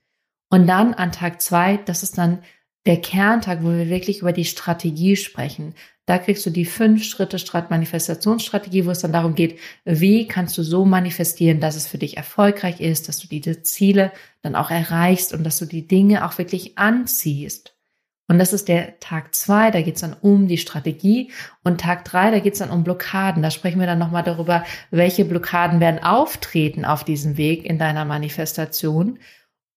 Und 0.50 0.68
dann 0.68 0.94
an 0.94 1.12
Tag 1.12 1.42
zwei, 1.42 1.78
das 1.78 2.04
ist 2.04 2.18
dann 2.18 2.44
der 2.86 2.98
Kerntag, 2.98 3.64
wo 3.64 3.70
wir 3.70 3.90
wirklich 3.90 4.20
über 4.20 4.34
die 4.34 4.46
Strategie 4.46 5.16
sprechen. 5.16 5.74
Da 6.06 6.18
kriegst 6.18 6.46
du 6.46 6.50
die 6.50 6.66
fünf 6.66 7.04
Schritte 7.06 7.38
Manifestationsstrategie, 7.70 8.86
wo 8.86 8.92
es 8.92 9.00
dann 9.00 9.14
darum 9.14 9.36
geht, 9.36 9.58
wie 9.86 10.28
kannst 10.28 10.58
du 10.58 10.64
so 10.64 10.84
manifestieren, 10.84 11.62
dass 11.62 11.78
es 11.78 11.88
für 11.88 11.98
dich 11.98 12.18
erfolgreich 12.18 12.82
ist, 12.82 13.08
dass 13.08 13.20
du 13.20 13.28
diese 13.28 13.64
Ziele 13.64 14.12
dann 14.42 14.56
auch 14.56 14.70
erreichst 14.70 15.34
und 15.34 15.46
dass 15.46 15.60
du 15.60 15.66
die 15.66 15.88
Dinge 15.88 16.26
auch 16.26 16.38
wirklich 16.38 16.78
anziehst. 16.78 17.74
Und 18.28 18.40
das 18.40 18.54
ist 18.54 18.68
der 18.68 19.00
Tag 19.00 19.36
zwei, 19.36 19.70
da 19.70 19.82
geht 19.82 19.96
es 19.96 20.02
dann 20.02 20.16
um 20.20 20.48
die 20.48 20.58
Strategie. 20.58 21.32
Und 21.64 21.82
Tag 21.82 22.06
drei, 22.06 22.32
da 22.32 22.40
geht 22.40 22.54
es 22.54 22.60
dann 22.60 22.70
um 22.72 22.84
Blockaden. 22.84 23.44
Da 23.44 23.52
sprechen 23.52 23.80
wir 23.80 23.86
dann 23.86 24.00
nochmal 24.00 24.24
darüber, 24.24 24.64
welche 24.92 25.26
Blockaden 25.26 25.80
werden 25.80 26.02
auftreten 26.02 26.86
auf 26.86 27.04
diesem 27.04 27.38
Weg 27.38 27.66
in 27.66 27.78
deiner 27.78 28.06
Manifestation. 28.06 29.20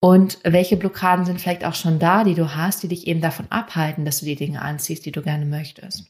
Und 0.07 0.39
welche 0.45 0.77
Blockaden 0.77 1.25
sind 1.25 1.41
vielleicht 1.41 1.65
auch 1.65 1.75
schon 1.75 1.99
da, 1.99 2.23
die 2.23 2.37
du 2.37 2.55
hast, 2.55 2.81
die 2.81 2.87
dich 2.87 3.09
eben 3.09 3.21
davon 3.21 3.47
abhalten, 3.51 4.05
dass 4.05 4.21
du 4.21 4.25
die 4.25 4.37
Dinge 4.37 4.63
anziehst, 4.63 5.05
die 5.05 5.11
du 5.11 5.21
gerne 5.21 5.47
möchtest. 5.47 6.07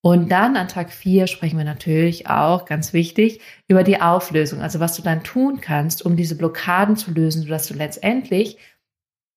Und 0.00 0.30
dann 0.30 0.56
an 0.56 0.68
Tag 0.68 0.90
vier 0.90 1.26
sprechen 1.26 1.58
wir 1.58 1.66
natürlich 1.66 2.28
auch, 2.28 2.64
ganz 2.64 2.94
wichtig, 2.94 3.42
über 3.68 3.84
die 3.84 4.00
Auflösung. 4.00 4.62
Also 4.62 4.80
was 4.80 4.96
du 4.96 5.02
dann 5.02 5.22
tun 5.22 5.60
kannst, 5.60 6.02
um 6.02 6.16
diese 6.16 6.34
Blockaden 6.34 6.96
zu 6.96 7.10
lösen, 7.10 7.42
sodass 7.42 7.68
du 7.68 7.74
letztendlich, 7.74 8.56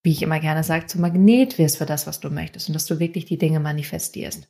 wie 0.02 0.12
ich 0.12 0.22
immer 0.22 0.40
gerne 0.40 0.64
sage, 0.64 0.86
zum 0.86 1.02
Magnet 1.02 1.58
wirst 1.58 1.78
für 1.78 1.86
das, 1.86 2.08
was 2.08 2.22
du 2.22 2.30
möchtest 2.30 2.70
und 2.70 2.76
dass 2.76 2.86
du 2.86 3.02
wirklich 3.02 3.26
die 3.26 3.38
Dinge 3.38 3.60
manifestierst. 3.60 4.48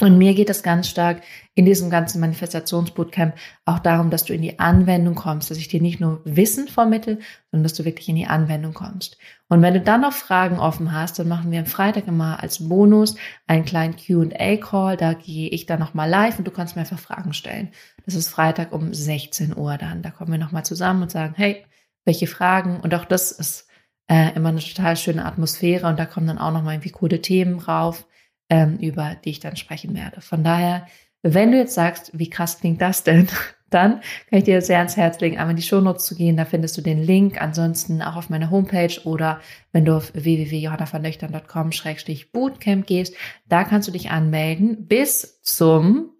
Und 0.00 0.18
mir 0.18 0.34
geht 0.34 0.50
es 0.50 0.64
ganz 0.64 0.88
stark 0.88 1.22
in 1.54 1.66
diesem 1.66 1.88
ganzen 1.88 2.20
Manifestationsbootcamp 2.20 3.36
auch 3.64 3.78
darum, 3.78 4.10
dass 4.10 4.24
du 4.24 4.34
in 4.34 4.42
die 4.42 4.58
Anwendung 4.58 5.14
kommst, 5.14 5.52
dass 5.52 5.58
ich 5.58 5.68
dir 5.68 5.80
nicht 5.80 6.00
nur 6.00 6.20
Wissen 6.24 6.66
vermittel, 6.66 7.20
sondern 7.52 7.62
dass 7.62 7.74
du 7.74 7.84
wirklich 7.84 8.08
in 8.08 8.16
die 8.16 8.26
Anwendung 8.26 8.74
kommst. 8.74 9.18
Und 9.48 9.62
wenn 9.62 9.74
du 9.74 9.80
dann 9.80 10.00
noch 10.00 10.12
Fragen 10.12 10.58
offen 10.58 10.92
hast, 10.92 11.20
dann 11.20 11.28
machen 11.28 11.52
wir 11.52 11.60
am 11.60 11.66
Freitag 11.66 12.08
immer 12.08 12.42
als 12.42 12.68
Bonus 12.68 13.14
einen 13.46 13.64
kleinen 13.64 13.94
Q&A-Call. 13.94 14.96
Da 14.96 15.12
gehe 15.12 15.48
ich 15.50 15.66
dann 15.66 15.78
nochmal 15.78 16.10
live 16.10 16.38
und 16.38 16.46
du 16.46 16.50
kannst 16.50 16.74
mir 16.74 16.80
einfach 16.80 16.98
Fragen 16.98 17.32
stellen. 17.32 17.70
Das 18.04 18.16
ist 18.16 18.28
Freitag 18.28 18.72
um 18.72 18.92
16 18.92 19.56
Uhr 19.56 19.78
dann. 19.78 20.02
Da 20.02 20.10
kommen 20.10 20.32
wir 20.32 20.38
nochmal 20.38 20.64
zusammen 20.64 21.02
und 21.02 21.12
sagen, 21.12 21.34
hey, 21.36 21.64
welche 22.04 22.26
Fragen? 22.26 22.80
Und 22.80 22.96
auch 22.96 23.04
das 23.04 23.30
ist 23.30 23.68
äh, 24.08 24.34
immer 24.34 24.48
eine 24.48 24.58
total 24.58 24.96
schöne 24.96 25.24
Atmosphäre 25.24 25.86
und 25.86 26.00
da 26.00 26.04
kommen 26.04 26.26
dann 26.26 26.38
auch 26.38 26.52
nochmal 26.52 26.74
irgendwie 26.74 26.90
coole 26.90 27.22
Themen 27.22 27.60
rauf 27.60 28.08
ähm, 28.48 28.78
über 28.78 29.16
die 29.24 29.30
ich 29.30 29.40
dann 29.40 29.56
sprechen 29.56 29.94
werde. 29.94 30.20
Von 30.20 30.44
daher, 30.44 30.86
wenn 31.22 31.50
du 31.52 31.58
jetzt 31.58 31.74
sagst, 31.74 32.10
wie 32.12 32.30
krass 32.30 32.60
klingt 32.60 32.80
das 32.80 33.02
denn, 33.04 33.28
dann 33.70 34.00
kann 34.30 34.38
ich 34.38 34.44
dir 34.44 34.62
sehr 34.62 34.78
ans 34.78 34.96
Herz 34.96 35.18
legen, 35.20 35.38
einmal 35.38 35.50
in 35.50 35.56
die 35.56 35.62
Shownotes 35.62 36.04
zu 36.04 36.14
gehen. 36.14 36.36
Da 36.36 36.44
findest 36.44 36.76
du 36.76 36.82
den 36.82 37.02
Link. 37.02 37.40
Ansonsten 37.40 38.02
auch 38.02 38.14
auf 38.16 38.30
meiner 38.30 38.50
Homepage 38.50 39.00
oder 39.04 39.40
wenn 39.72 39.84
du 39.84 39.96
auf 39.96 40.14
www.johannavernöchtern.com-bootcamp 40.14 42.86
gehst, 42.86 43.16
da 43.48 43.64
kannst 43.64 43.88
du 43.88 43.92
dich 43.92 44.10
anmelden 44.10 44.86
bis 44.86 45.42
zum 45.42 46.10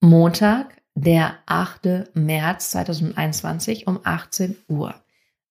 Montag, 0.00 0.82
der 0.94 1.36
8. 1.46 2.14
März 2.14 2.70
2021 2.70 3.86
um 3.86 4.00
18 4.02 4.56
Uhr. 4.66 4.94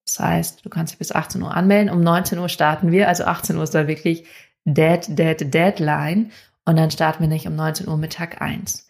Das 0.05 0.19
heißt, 0.19 0.65
du 0.65 0.69
kannst 0.69 0.93
dich 0.93 0.99
bis 0.99 1.11
18 1.11 1.41
Uhr 1.41 1.55
anmelden. 1.55 1.91
Um 1.91 2.01
19 2.01 2.37
Uhr 2.37 2.49
starten 2.49 2.91
wir. 2.91 3.07
Also 3.07 3.25
18 3.25 3.57
Uhr 3.57 3.63
ist 3.63 3.73
da 3.73 3.87
wirklich 3.87 4.25
Dead, 4.65 5.01
Dead, 5.07 5.53
Deadline. 5.53 6.31
Und 6.65 6.77
dann 6.77 6.91
starten 6.91 7.21
wir 7.21 7.27
nicht 7.27 7.47
um 7.47 7.55
19 7.55 7.87
Uhr 7.87 7.97
Mittag 7.97 8.41
1. 8.41 8.85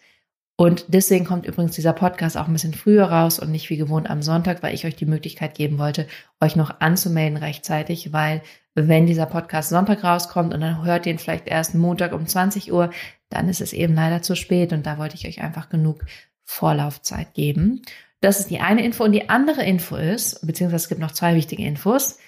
Und 0.58 0.86
deswegen 0.88 1.26
kommt 1.26 1.46
übrigens 1.46 1.74
dieser 1.74 1.92
Podcast 1.92 2.38
auch 2.38 2.46
ein 2.46 2.52
bisschen 2.54 2.72
früher 2.72 3.04
raus 3.04 3.38
und 3.38 3.50
nicht 3.50 3.68
wie 3.68 3.76
gewohnt 3.76 4.08
am 4.08 4.22
Sonntag, 4.22 4.62
weil 4.62 4.74
ich 4.74 4.86
euch 4.86 4.96
die 4.96 5.04
Möglichkeit 5.04 5.54
geben 5.54 5.78
wollte, 5.78 6.06
euch 6.40 6.56
noch 6.56 6.80
anzumelden 6.80 7.36
rechtzeitig, 7.36 8.14
weil 8.14 8.40
wenn 8.74 9.06
dieser 9.06 9.26
Podcast 9.26 9.68
Sonntag 9.68 10.02
rauskommt 10.02 10.54
und 10.54 10.62
dann 10.62 10.82
hört 10.82 11.04
ihr 11.04 11.12
ihn 11.12 11.18
vielleicht 11.18 11.46
erst 11.46 11.74
Montag 11.74 12.14
um 12.14 12.26
20 12.26 12.72
Uhr, 12.72 12.90
dann 13.28 13.50
ist 13.50 13.60
es 13.60 13.74
eben 13.74 13.94
leider 13.94 14.22
zu 14.22 14.34
spät 14.34 14.72
und 14.72 14.86
da 14.86 14.96
wollte 14.96 15.14
ich 15.14 15.26
euch 15.26 15.42
einfach 15.42 15.68
genug 15.68 16.06
Vorlaufzeit 16.44 17.34
geben. 17.34 17.82
Das 18.20 18.40
ist 18.40 18.48
die 18.48 18.60
eine 18.60 18.82
Info 18.82 19.04
und 19.04 19.12
die 19.12 19.28
andere 19.28 19.62
Info 19.62 19.96
ist, 19.96 20.46
beziehungsweise 20.46 20.84
es 20.84 20.88
gibt 20.88 21.02
noch 21.02 21.12
zwei 21.12 21.34
wichtige 21.34 21.64
Infos. 21.64 22.18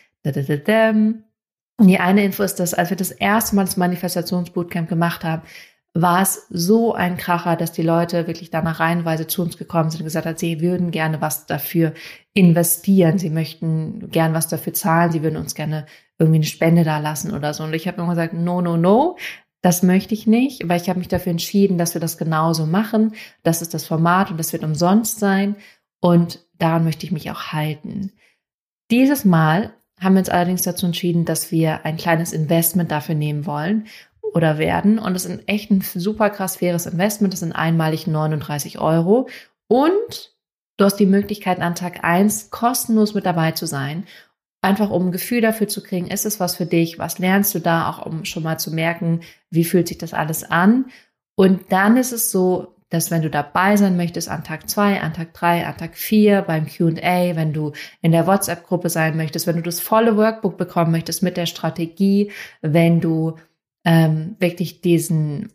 Und 1.79 1.87
die 1.87 2.01
eine 2.01 2.25
Info 2.25 2.43
ist, 2.43 2.57
dass 2.57 2.75
als 2.75 2.91
wir 2.91 2.97
das 2.97 3.13
erste 3.13 3.57
Mal 3.57 3.65
das 3.65 3.77
Manifestationsbootcamp 3.77 4.89
gemacht 4.89 5.25
haben, 5.25 5.43
war 5.95 6.23
es 6.23 6.47
so 6.51 6.95
ein 6.95 7.17
Kracher, 7.17 7.57
dass 7.57 7.73
die 7.73 7.83
Leute 7.83 8.27
wirklich 8.27 8.51
danach 8.51 8.81
reihenweise 8.81 9.27
zu 9.27 9.43
uns 9.43 9.57
gekommen 9.57 9.91
sind 9.91 10.01
und 10.01 10.07
gesagt 10.07 10.27
haben, 10.27 10.37
sie 10.37 10.61
würden 10.61 10.91
gerne 10.91 11.21
was 11.21 11.47
dafür 11.47 11.93
investieren, 12.35 13.19
sie 13.19 13.31
möchten 13.31 14.11
gern 14.11 14.35
was 14.35 14.49
dafür 14.49 14.75
zahlen, 14.75 15.13
sie 15.13 15.23
würden 15.23 15.37
uns 15.37 15.55
gerne 15.55 15.87
irgendwie 16.19 16.39
eine 16.39 16.47
Spende 16.47 16.85
da 16.85 16.99
lassen 16.99 17.33
oder 17.33 17.55
so. 17.55 17.65
Und 17.65 17.75
ich 17.75 17.89
habe 17.89 18.01
immer 18.01 18.11
gesagt, 18.11 18.35
no, 18.35 18.61
no, 18.61 18.77
no, 18.77 19.17
das 19.61 19.83
möchte 19.83 20.15
ich 20.15 20.27
nicht, 20.27 20.69
weil 20.69 20.81
ich 20.81 20.89
habe 20.89 20.99
mich 20.99 21.09
dafür 21.09 21.31
entschieden, 21.31 21.79
dass 21.79 21.95
wir 21.95 22.01
das 22.01 22.19
genauso 22.19 22.67
machen. 22.67 23.15
Das 23.43 23.63
ist 23.63 23.75
das 23.75 23.87
Format 23.87 24.31
und 24.31 24.39
das 24.39 24.53
wird 24.53 24.65
umsonst 24.65 25.19
sein 25.19 25.57
und 26.01 26.45
daran 26.59 26.85
möchte 26.85 27.07
ich 27.07 27.13
mich 27.13 27.31
auch 27.31 27.53
halten. 27.53 28.13
Dieses 28.91 29.25
Mal 29.25 29.75
haben 30.01 30.15
wir 30.15 30.21
uns 30.21 30.29
allerdings 30.29 30.63
dazu 30.63 30.87
entschieden, 30.87 31.25
dass 31.25 31.51
wir 31.51 31.85
ein 31.85 31.97
kleines 31.97 32.33
Investment 32.33 32.91
dafür 32.91 33.15
nehmen 33.15 33.47
wollen 33.47 33.87
oder 34.35 34.59
werden. 34.59 34.99
Und 34.99 35.15
es 35.15 35.25
ist 35.25 35.43
echt 35.47 35.71
ein 35.71 35.81
super 35.81 36.31
krass 36.31 36.57
faires 36.57 36.87
Investment. 36.87 37.33
Das 37.33 37.41
sind 37.41 37.53
einmalig 37.53 38.07
39 38.07 38.79
Euro. 38.79 39.29
Und 39.69 40.33
du 40.77 40.85
hast 40.85 40.97
die 40.97 41.07
Möglichkeit, 41.07 41.61
an 41.61 41.75
Tag 41.75 42.05
eins 42.05 42.51
kostenlos 42.51 43.15
mit 43.15 43.27
dabei 43.27 43.53
zu 43.53 43.67
sein. 43.67 44.05
Einfach 44.61 44.91
um 44.91 45.07
ein 45.07 45.13
Gefühl 45.13 45.41
dafür 45.41 45.69
zu 45.69 45.83
kriegen, 45.83 46.09
ist 46.09 46.27
es 46.27 46.41
was 46.41 46.57
für 46.57 46.67
dich? 46.67 46.99
Was 46.99 47.19
lernst 47.19 47.55
du 47.55 47.61
da? 47.61 47.89
Auch 47.89 48.05
um 48.05 48.25
schon 48.25 48.43
mal 48.43 48.59
zu 48.59 48.73
merken, 48.73 49.21
wie 49.51 49.65
fühlt 49.65 49.89
sich 49.89 49.99
das 49.99 50.15
alles 50.15 50.45
an? 50.45 50.87
Und 51.37 51.71
dann 51.71 51.97
ist 51.97 52.13
es 52.13 52.33
so, 52.33 52.75
dass 52.91 53.11
wenn 53.11 53.23
du 53.23 53.31
dabei 53.31 53.77
sein 53.77 53.97
möchtest 53.97 54.29
an 54.29 54.45
Tag 54.45 54.69
zwei, 54.69 55.01
an 55.01 55.13
Tag 55.13 55.35
drei, 55.35 55.67
an 55.67 55.77
Tag 55.77 55.97
vier 55.97 56.43
beim 56.43 56.67
Q&A, 56.67 57.37
wenn 57.37 57.53
du 57.53 57.73
in 58.01 58.13
der 58.13 58.27
WhatsApp-Gruppe 58.27 58.89
sein 58.89 59.17
möchtest, 59.17 59.47
wenn 59.47 59.57
du 59.57 59.63
das 59.63 59.81
volle 59.81 60.17
Workbook 60.17 60.57
bekommen 60.57 60.93
möchtest 60.93 61.23
mit 61.23 61.37
der 61.37 61.47
Strategie, 61.47 62.33
wenn 62.63 63.01
du 63.01 63.37
ähm, 63.85 64.37
wirklich 64.39 64.81
diesen, 64.81 65.53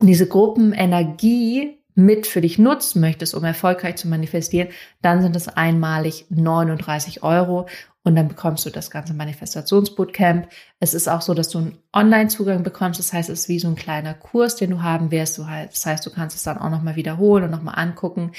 diese 0.00 0.28
Gruppenenergie 0.28 1.78
mit 1.94 2.28
für 2.28 2.40
dich 2.40 2.58
nutzen 2.58 3.00
möchtest, 3.00 3.34
um 3.34 3.42
erfolgreich 3.42 3.96
zu 3.96 4.06
manifestieren, 4.06 4.68
dann 5.02 5.20
sind 5.20 5.34
es 5.34 5.48
einmalig 5.48 6.26
39 6.30 7.24
Euro 7.24 7.66
und 8.08 8.16
dann 8.16 8.28
bekommst 8.28 8.64
du 8.64 8.70
das 8.70 8.90
ganze 8.90 9.12
Manifestationsbootcamp. 9.12 10.48
Es 10.80 10.94
ist 10.94 11.08
auch 11.08 11.20
so, 11.20 11.34
dass 11.34 11.50
du 11.50 11.58
einen 11.58 11.78
Online-Zugang 11.92 12.62
bekommst. 12.62 12.98
Das 12.98 13.12
heißt, 13.12 13.28
es 13.28 13.40
ist 13.40 13.48
wie 13.50 13.58
so 13.58 13.68
ein 13.68 13.76
kleiner 13.76 14.14
Kurs, 14.14 14.56
den 14.56 14.70
du 14.70 14.82
haben 14.82 15.10
wirst. 15.10 15.38
Das 15.38 15.84
heißt, 15.84 16.06
du 16.06 16.10
kannst 16.10 16.34
es 16.34 16.42
dann 16.42 16.56
auch 16.56 16.70
nochmal 16.70 16.96
wiederholen 16.96 17.44
und 17.44 17.50
nochmal 17.50 17.74
angucken. 17.76 18.32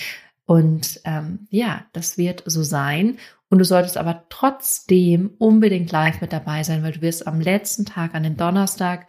Und 0.48 1.02
ähm, 1.06 1.46
ja, 1.52 1.86
das 1.94 2.18
wird 2.18 2.42
so 2.48 2.64
sein. 2.64 3.20
Und 3.50 3.60
du 3.60 3.64
solltest 3.64 3.98
aber 3.98 4.26
trotzdem 4.30 5.36
unbedingt 5.38 5.92
live 5.92 6.20
mit 6.20 6.34
dabei 6.34 6.64
sein, 6.64 6.82
weil 6.82 6.94
du 6.94 7.04
wirst 7.04 7.28
am 7.28 7.40
letzten 7.40 7.86
Tag, 7.86 8.16
an 8.16 8.24
dem 8.24 8.38
Donnerstag, 8.38 9.06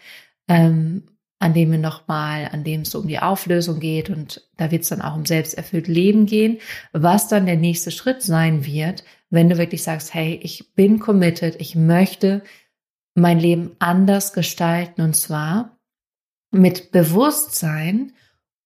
ähm, 0.46 1.04
an 1.38 1.54
dem 1.54 1.70
wir 1.70 1.78
nochmal, 1.78 2.50
an 2.52 2.64
dem 2.64 2.82
es 2.82 2.90
so 2.90 3.00
um 3.00 3.08
die 3.08 3.18
Auflösung 3.18 3.80
geht 3.80 4.10
und 4.10 4.46
da 4.58 4.70
wird 4.70 4.82
es 4.82 4.90
dann 4.90 5.00
auch 5.00 5.16
um 5.16 5.24
selbsterfüllt 5.24 5.88
Leben 5.88 6.26
gehen, 6.26 6.58
was 6.92 7.28
dann 7.28 7.46
der 7.46 7.56
nächste 7.56 7.90
Schritt 7.90 8.20
sein 8.20 8.66
wird, 8.66 9.04
wenn 9.30 9.48
du 9.48 9.58
wirklich 9.58 9.82
sagst, 9.82 10.12
hey, 10.12 10.38
ich 10.42 10.74
bin 10.74 10.98
committed, 10.98 11.60
ich 11.60 11.76
möchte 11.76 12.42
mein 13.14 13.38
Leben 13.38 13.76
anders 13.78 14.32
gestalten 14.32 15.02
und 15.02 15.14
zwar 15.14 15.78
mit 16.50 16.90
Bewusstsein 16.90 18.12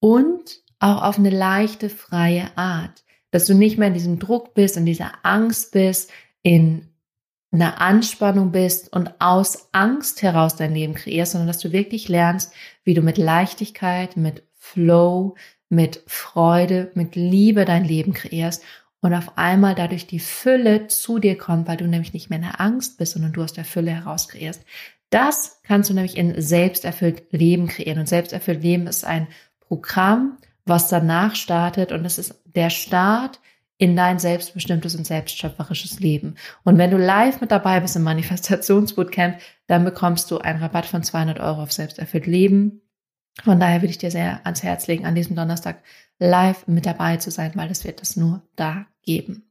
und 0.01 0.63
auch 0.79 1.03
auf 1.03 1.19
eine 1.19 1.31
leichte, 1.31 1.91
freie 1.91 2.57
Art, 2.57 3.05
dass 3.31 3.47
du 3.47 3.55
nicht 3.55 3.79
mehr 3.79 3.89
in 3.89 3.95
diesem 3.95 4.19
Druck 4.19 4.55
bist, 4.55 4.77
in 4.77 4.87
dieser 4.87 5.13
Angst 5.23 5.73
bist, 5.73 6.11
in 6.43 6.89
einer 7.53 7.81
Anspannung 7.81 8.51
bist 8.51 8.93
und 8.93 9.21
aus 9.21 9.69
Angst 9.73 10.23
heraus 10.23 10.57
dein 10.57 10.75
Leben 10.75 10.95
kreierst, 10.95 11.33
sondern 11.33 11.49
dass 11.49 11.59
du 11.59 11.73
wirklich 11.73 12.09
lernst, 12.09 12.53
wie 12.83 12.95
du 12.95 13.03
mit 13.03 13.17
Leichtigkeit, 13.17 14.17
mit 14.17 14.43
Flow, 14.55 15.37
mit 15.69 16.03
Freude, 16.07 16.91
mit 16.95 17.17
Liebe 17.17 17.65
dein 17.65 17.85
Leben 17.85 18.13
kreierst 18.13 18.63
und 19.05 19.13
auf 19.13 19.37
einmal 19.37 19.75
dadurch 19.75 20.07
die 20.07 20.19
Fülle 20.19 20.87
zu 20.87 21.19
dir 21.19 21.37
kommt, 21.37 21.69
weil 21.69 21.77
du 21.77 21.87
nämlich 21.87 22.15
nicht 22.15 22.31
mehr 22.31 22.39
in 22.39 22.47
der 22.47 22.59
Angst 22.63 22.97
bist, 22.97 23.13
sondern 23.13 23.35
du 23.35 23.43
aus 23.43 23.53
der 23.53 23.67
Fülle 23.67 23.91
heraus 23.91 24.31
kreierst. 24.31 24.65
Das 25.11 25.61
kannst 25.63 25.91
du 25.91 25.95
nämlich 25.95 26.17
in 26.17 26.41
selbsterfüllt 26.41 27.25
Leben 27.31 27.69
kreieren. 27.69 27.99
Und 27.99 28.09
selbsterfüllt 28.09 28.63
Leben 28.63 28.87
ist 28.87 29.05
ein 29.05 29.27
Programm, 29.61 30.39
was 30.65 30.89
danach 30.89 31.35
startet. 31.35 31.93
Und 31.93 32.07
es 32.07 32.17
ist 32.17 32.41
der 32.47 32.71
Start 32.71 33.41
in 33.77 33.95
dein 33.95 34.19
selbstbestimmtes 34.19 34.95
und 34.95 35.07
selbstschöpferisches 35.07 36.01
Leben. 36.01 36.37
Und 36.63 36.79
wenn 36.79 36.91
du 36.91 36.97
live 36.97 37.43
mit 37.43 37.51
dabei 37.51 37.81
bist 37.81 37.97
im 37.97 38.05
Manifestationsbootcamp, 38.05 39.37
dann 39.67 39.85
bekommst 39.85 40.31
du 40.31 40.39
einen 40.39 40.63
Rabatt 40.63 40.87
von 40.87 41.03
200 41.03 41.41
Euro 41.41 41.63
auf 41.63 41.73
selbsterfüllt 41.73 42.27
Leben. 42.27 42.81
Von 43.43 43.59
daher 43.59 43.83
würde 43.83 43.91
ich 43.91 43.99
dir 43.99 44.11
sehr 44.11 44.41
ans 44.45 44.63
Herz 44.63 44.87
legen, 44.87 45.07
an 45.07 45.15
diesem 45.15 45.35
Donnerstag 45.35 45.83
live 46.19 46.67
mit 46.69 46.87
dabei 46.87 47.17
zu 47.17 47.31
sein, 47.31 47.53
weil 47.55 47.71
es 47.71 47.85
wird 47.85 48.01
es 48.01 48.17
nur 48.17 48.43
da 48.55 48.87
geben. 49.03 49.51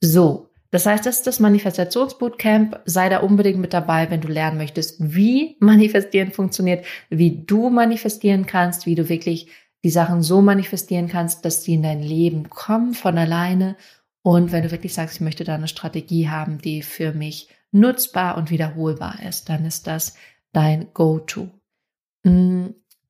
So, 0.00 0.50
Das 0.70 0.86
heißt, 0.86 1.04
das 1.04 1.18
ist 1.18 1.26
das 1.26 1.40
Manifestationsbootcamp. 1.40 2.80
Sei 2.84 3.08
da 3.08 3.18
unbedingt 3.18 3.58
mit 3.58 3.72
dabei, 3.72 4.08
wenn 4.10 4.20
du 4.20 4.28
lernen 4.28 4.56
möchtest, 4.56 4.96
wie 5.00 5.56
manifestieren 5.58 6.30
funktioniert, 6.32 6.86
wie 7.08 7.44
du 7.44 7.70
manifestieren 7.70 8.46
kannst, 8.46 8.86
wie 8.86 8.94
du 8.94 9.08
wirklich 9.08 9.48
die 9.82 9.90
Sachen 9.90 10.22
so 10.22 10.42
manifestieren 10.42 11.08
kannst, 11.08 11.44
dass 11.44 11.64
sie 11.64 11.74
in 11.74 11.82
dein 11.82 12.02
Leben 12.02 12.50
kommen 12.50 12.94
von 12.94 13.18
alleine. 13.18 13.76
Und 14.22 14.52
wenn 14.52 14.62
du 14.62 14.70
wirklich 14.70 14.94
sagst, 14.94 15.16
ich 15.16 15.20
möchte 15.20 15.44
da 15.44 15.54
eine 15.56 15.68
Strategie 15.68 16.28
haben, 16.28 16.58
die 16.58 16.82
für 16.82 17.12
mich 17.12 17.48
nutzbar 17.72 18.36
und 18.36 18.50
wiederholbar 18.50 19.18
ist, 19.28 19.48
dann 19.48 19.64
ist 19.64 19.86
das 19.86 20.14
dein 20.52 20.92
Go-To. 20.94 21.48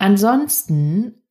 Ansonsten 0.00 1.22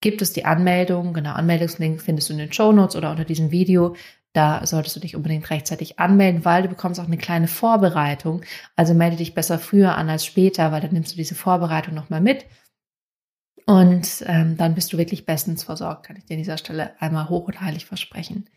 gibt 0.00 0.22
es 0.22 0.32
die 0.32 0.44
Anmeldung, 0.44 1.12
genau, 1.12 1.32
Anmeldungslink 1.32 2.00
findest 2.00 2.28
du 2.28 2.34
in 2.34 2.38
den 2.38 2.52
Show 2.52 2.70
Notes 2.70 2.94
oder 2.94 3.10
unter 3.10 3.24
diesem 3.24 3.50
Video. 3.50 3.96
Da 4.32 4.64
solltest 4.64 4.94
du 4.94 5.00
dich 5.00 5.16
unbedingt 5.16 5.50
rechtzeitig 5.50 5.98
anmelden, 5.98 6.44
weil 6.44 6.62
du 6.62 6.68
bekommst 6.68 7.00
auch 7.00 7.06
eine 7.06 7.16
kleine 7.16 7.48
Vorbereitung. 7.48 8.42
Also 8.76 8.94
melde 8.94 9.16
dich 9.16 9.34
besser 9.34 9.58
früher 9.58 9.96
an 9.96 10.08
als 10.08 10.24
später, 10.24 10.70
weil 10.70 10.82
dann 10.82 10.92
nimmst 10.92 11.12
du 11.12 11.16
diese 11.16 11.34
Vorbereitung 11.34 11.94
nochmal 11.94 12.20
mit. 12.20 12.46
Und 13.66 14.24
ähm, 14.26 14.56
dann 14.56 14.76
bist 14.76 14.92
du 14.92 14.98
wirklich 14.98 15.26
bestens 15.26 15.64
versorgt, 15.64 16.06
kann 16.06 16.16
ich 16.16 16.26
dir 16.26 16.34
an 16.34 16.42
dieser 16.42 16.58
Stelle 16.58 16.92
einmal 17.00 17.28
hoch 17.28 17.48
und 17.48 17.60
heilig 17.60 17.86
versprechen. 17.86 18.48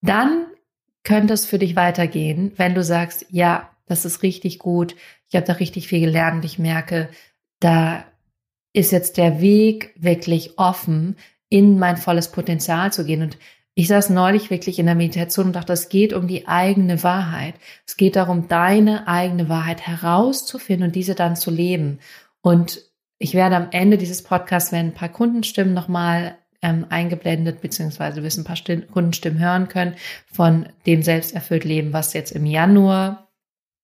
Dann 0.00 0.46
könnte 1.04 1.34
es 1.34 1.46
für 1.46 1.60
dich 1.60 1.76
weitergehen, 1.76 2.54
wenn 2.56 2.74
du 2.74 2.82
sagst, 2.82 3.26
ja, 3.30 3.70
das 3.86 4.04
ist 4.04 4.24
richtig 4.24 4.58
gut, 4.58 4.96
ich 5.28 5.36
habe 5.36 5.46
da 5.46 5.52
richtig 5.52 5.86
viel 5.86 6.00
gelernt, 6.00 6.44
ich 6.44 6.58
merke, 6.58 7.08
da 7.60 8.04
ist 8.72 8.92
jetzt 8.92 9.16
der 9.16 9.40
Weg 9.40 9.94
wirklich 9.98 10.58
offen, 10.58 11.16
in 11.48 11.78
mein 11.78 11.96
volles 11.96 12.30
Potenzial 12.30 12.92
zu 12.92 13.04
gehen. 13.04 13.22
Und 13.22 13.38
ich 13.74 13.88
saß 13.88 14.10
neulich 14.10 14.50
wirklich 14.50 14.78
in 14.78 14.86
der 14.86 14.94
Meditation 14.94 15.46
und 15.46 15.56
dachte, 15.56 15.72
es 15.72 15.88
geht 15.88 16.12
um 16.12 16.28
die 16.28 16.46
eigene 16.46 17.02
Wahrheit. 17.02 17.54
Es 17.86 17.96
geht 17.96 18.16
darum, 18.16 18.48
deine 18.48 19.08
eigene 19.08 19.48
Wahrheit 19.48 19.86
herauszufinden 19.86 20.88
und 20.88 20.96
diese 20.96 21.14
dann 21.14 21.36
zu 21.36 21.50
leben. 21.50 21.98
Und 22.42 22.82
ich 23.18 23.34
werde 23.34 23.56
am 23.56 23.68
Ende 23.70 23.98
dieses 23.98 24.22
Podcasts 24.22 24.72
werden 24.72 24.88
ein 24.88 24.94
paar 24.94 25.08
Kundenstimmen 25.08 25.74
nochmal 25.74 26.36
ähm, 26.62 26.86
eingeblendet, 26.88 27.60
beziehungsweise 27.60 28.18
du 28.18 28.22
wirst 28.22 28.38
ein 28.38 28.44
paar 28.44 28.56
Stimm 28.56 28.86
Kundenstimmen 28.90 29.38
hören 29.38 29.68
können 29.68 29.94
von 30.30 30.68
dem 30.86 31.02
Selbsterfüllt 31.02 31.64
Leben, 31.64 31.92
was 31.92 32.12
jetzt 32.12 32.32
im 32.32 32.46
Januar 32.46 33.28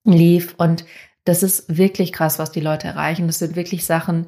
lief. 0.04 0.54
Und 0.58 0.84
das 1.24 1.42
ist 1.42 1.76
wirklich 1.76 2.12
krass, 2.12 2.38
was 2.38 2.52
die 2.52 2.60
Leute 2.60 2.86
erreichen. 2.86 3.26
Das 3.26 3.38
sind 3.38 3.56
wirklich 3.56 3.84
Sachen, 3.84 4.26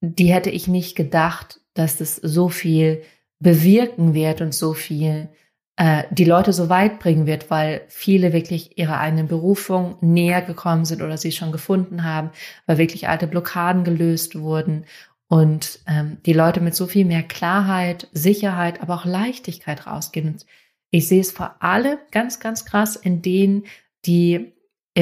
die 0.00 0.32
hätte 0.32 0.50
ich 0.50 0.68
nicht 0.68 0.96
gedacht, 0.96 1.60
dass 1.74 1.96
das 1.96 2.16
so 2.16 2.48
viel 2.48 3.02
bewirken 3.38 4.14
wird 4.14 4.40
und 4.40 4.54
so 4.54 4.74
viel 4.74 5.28
äh, 5.76 6.04
die 6.10 6.24
Leute 6.24 6.52
so 6.52 6.68
weit 6.68 6.98
bringen 6.98 7.26
wird, 7.26 7.50
weil 7.50 7.82
viele 7.88 8.32
wirklich 8.32 8.76
ihrer 8.78 8.98
eigenen 8.98 9.28
Berufung 9.28 9.96
näher 10.00 10.42
gekommen 10.42 10.84
sind 10.84 11.02
oder 11.02 11.16
sie 11.16 11.32
schon 11.32 11.52
gefunden 11.52 12.04
haben, 12.04 12.30
weil 12.66 12.78
wirklich 12.78 13.08
alte 13.08 13.26
Blockaden 13.26 13.84
gelöst 13.84 14.38
wurden 14.38 14.84
und 15.28 15.78
ähm, 15.86 16.18
die 16.26 16.32
Leute 16.32 16.60
mit 16.60 16.74
so 16.74 16.86
viel 16.86 17.04
mehr 17.04 17.22
Klarheit, 17.22 18.08
Sicherheit, 18.12 18.82
aber 18.82 18.94
auch 18.94 19.04
Leichtigkeit 19.04 19.86
rausgehen. 19.86 20.28
Und 20.28 20.46
ich 20.90 21.08
sehe 21.08 21.20
es 21.20 21.30
vor 21.30 21.62
allem 21.62 21.98
ganz, 22.10 22.40
ganz 22.40 22.64
krass 22.64 22.96
in 22.96 23.22
denen, 23.22 23.64
die 24.04 24.52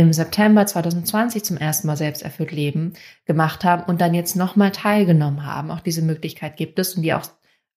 im 0.00 0.12
September 0.12 0.67
2020 0.67 1.45
zum 1.45 1.57
ersten 1.57 1.87
Mal 1.87 1.97
selbsterfüllt 1.97 2.52
Leben 2.52 2.93
gemacht 3.25 3.64
haben 3.64 3.83
und 3.85 4.00
dann 4.00 4.14
jetzt 4.14 4.37
nochmal 4.37 4.71
teilgenommen 4.71 5.45
haben. 5.45 5.71
Auch 5.71 5.81
diese 5.81 6.02
Möglichkeit 6.02 6.57
gibt 6.57 6.78
es 6.78 6.95
und 6.95 7.02
die 7.02 7.14
auch 7.14 7.26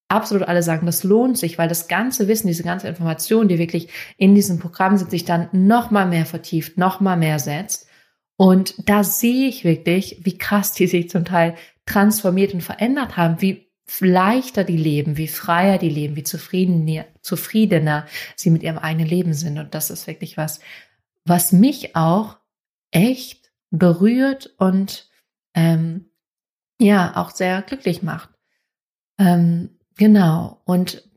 absolut 0.07 0.47
alle 0.47 0.61
sagen, 0.61 0.85
das 0.85 1.03
lohnt 1.03 1.37
sich, 1.37 1.57
weil 1.57 1.69
das 1.69 1.87
ganze 1.87 2.27
Wissen, 2.27 2.47
diese 2.47 2.63
ganze 2.63 2.87
Information, 2.87 3.47
die 3.47 3.57
wirklich 3.57 3.89
in 4.17 4.35
diesem 4.35 4.59
Programm 4.59 4.97
sind, 4.97 5.09
sich 5.09 5.25
dann 5.25 5.47
nochmal 5.51 6.05
mehr 6.05 6.25
vertieft, 6.25 6.77
nochmal 6.77 7.17
mehr 7.17 7.39
setzt. 7.39 7.87
Und 8.35 8.89
da 8.89 9.03
sehe 9.03 9.47
ich 9.47 9.63
wirklich, 9.63 10.19
wie 10.23 10.37
krass 10.37 10.73
die 10.73 10.87
sich 10.87 11.09
zum 11.09 11.25
Teil 11.25 11.55
transformiert 11.85 12.53
und 12.53 12.61
verändert 12.61 13.17
haben, 13.17 13.41
wie 13.41 13.71
leichter 13.99 14.63
die 14.63 14.77
leben, 14.77 15.17
wie 15.17 15.27
freier 15.27 15.77
die 15.77 15.89
leben, 15.89 16.15
wie 16.15 16.23
zufriedener, 16.23 17.05
zufriedener 17.21 18.05
sie 18.35 18.49
mit 18.49 18.63
ihrem 18.63 18.77
eigenen 18.77 19.07
Leben 19.07 19.33
sind. 19.33 19.57
Und 19.57 19.73
das 19.73 19.89
ist 19.89 20.07
wirklich 20.07 20.37
was, 20.37 20.59
was 21.25 21.51
mich 21.51 21.95
auch 21.95 22.39
echt 22.91 23.51
berührt 23.69 24.53
und 24.57 25.09
ähm, 25.53 26.11
ja 26.79 27.15
auch 27.15 27.29
sehr 27.31 27.61
glücklich 27.61 28.03
macht. 28.03 28.29
Ähm, 29.17 29.77
genau. 29.95 30.61
Und 30.65 31.09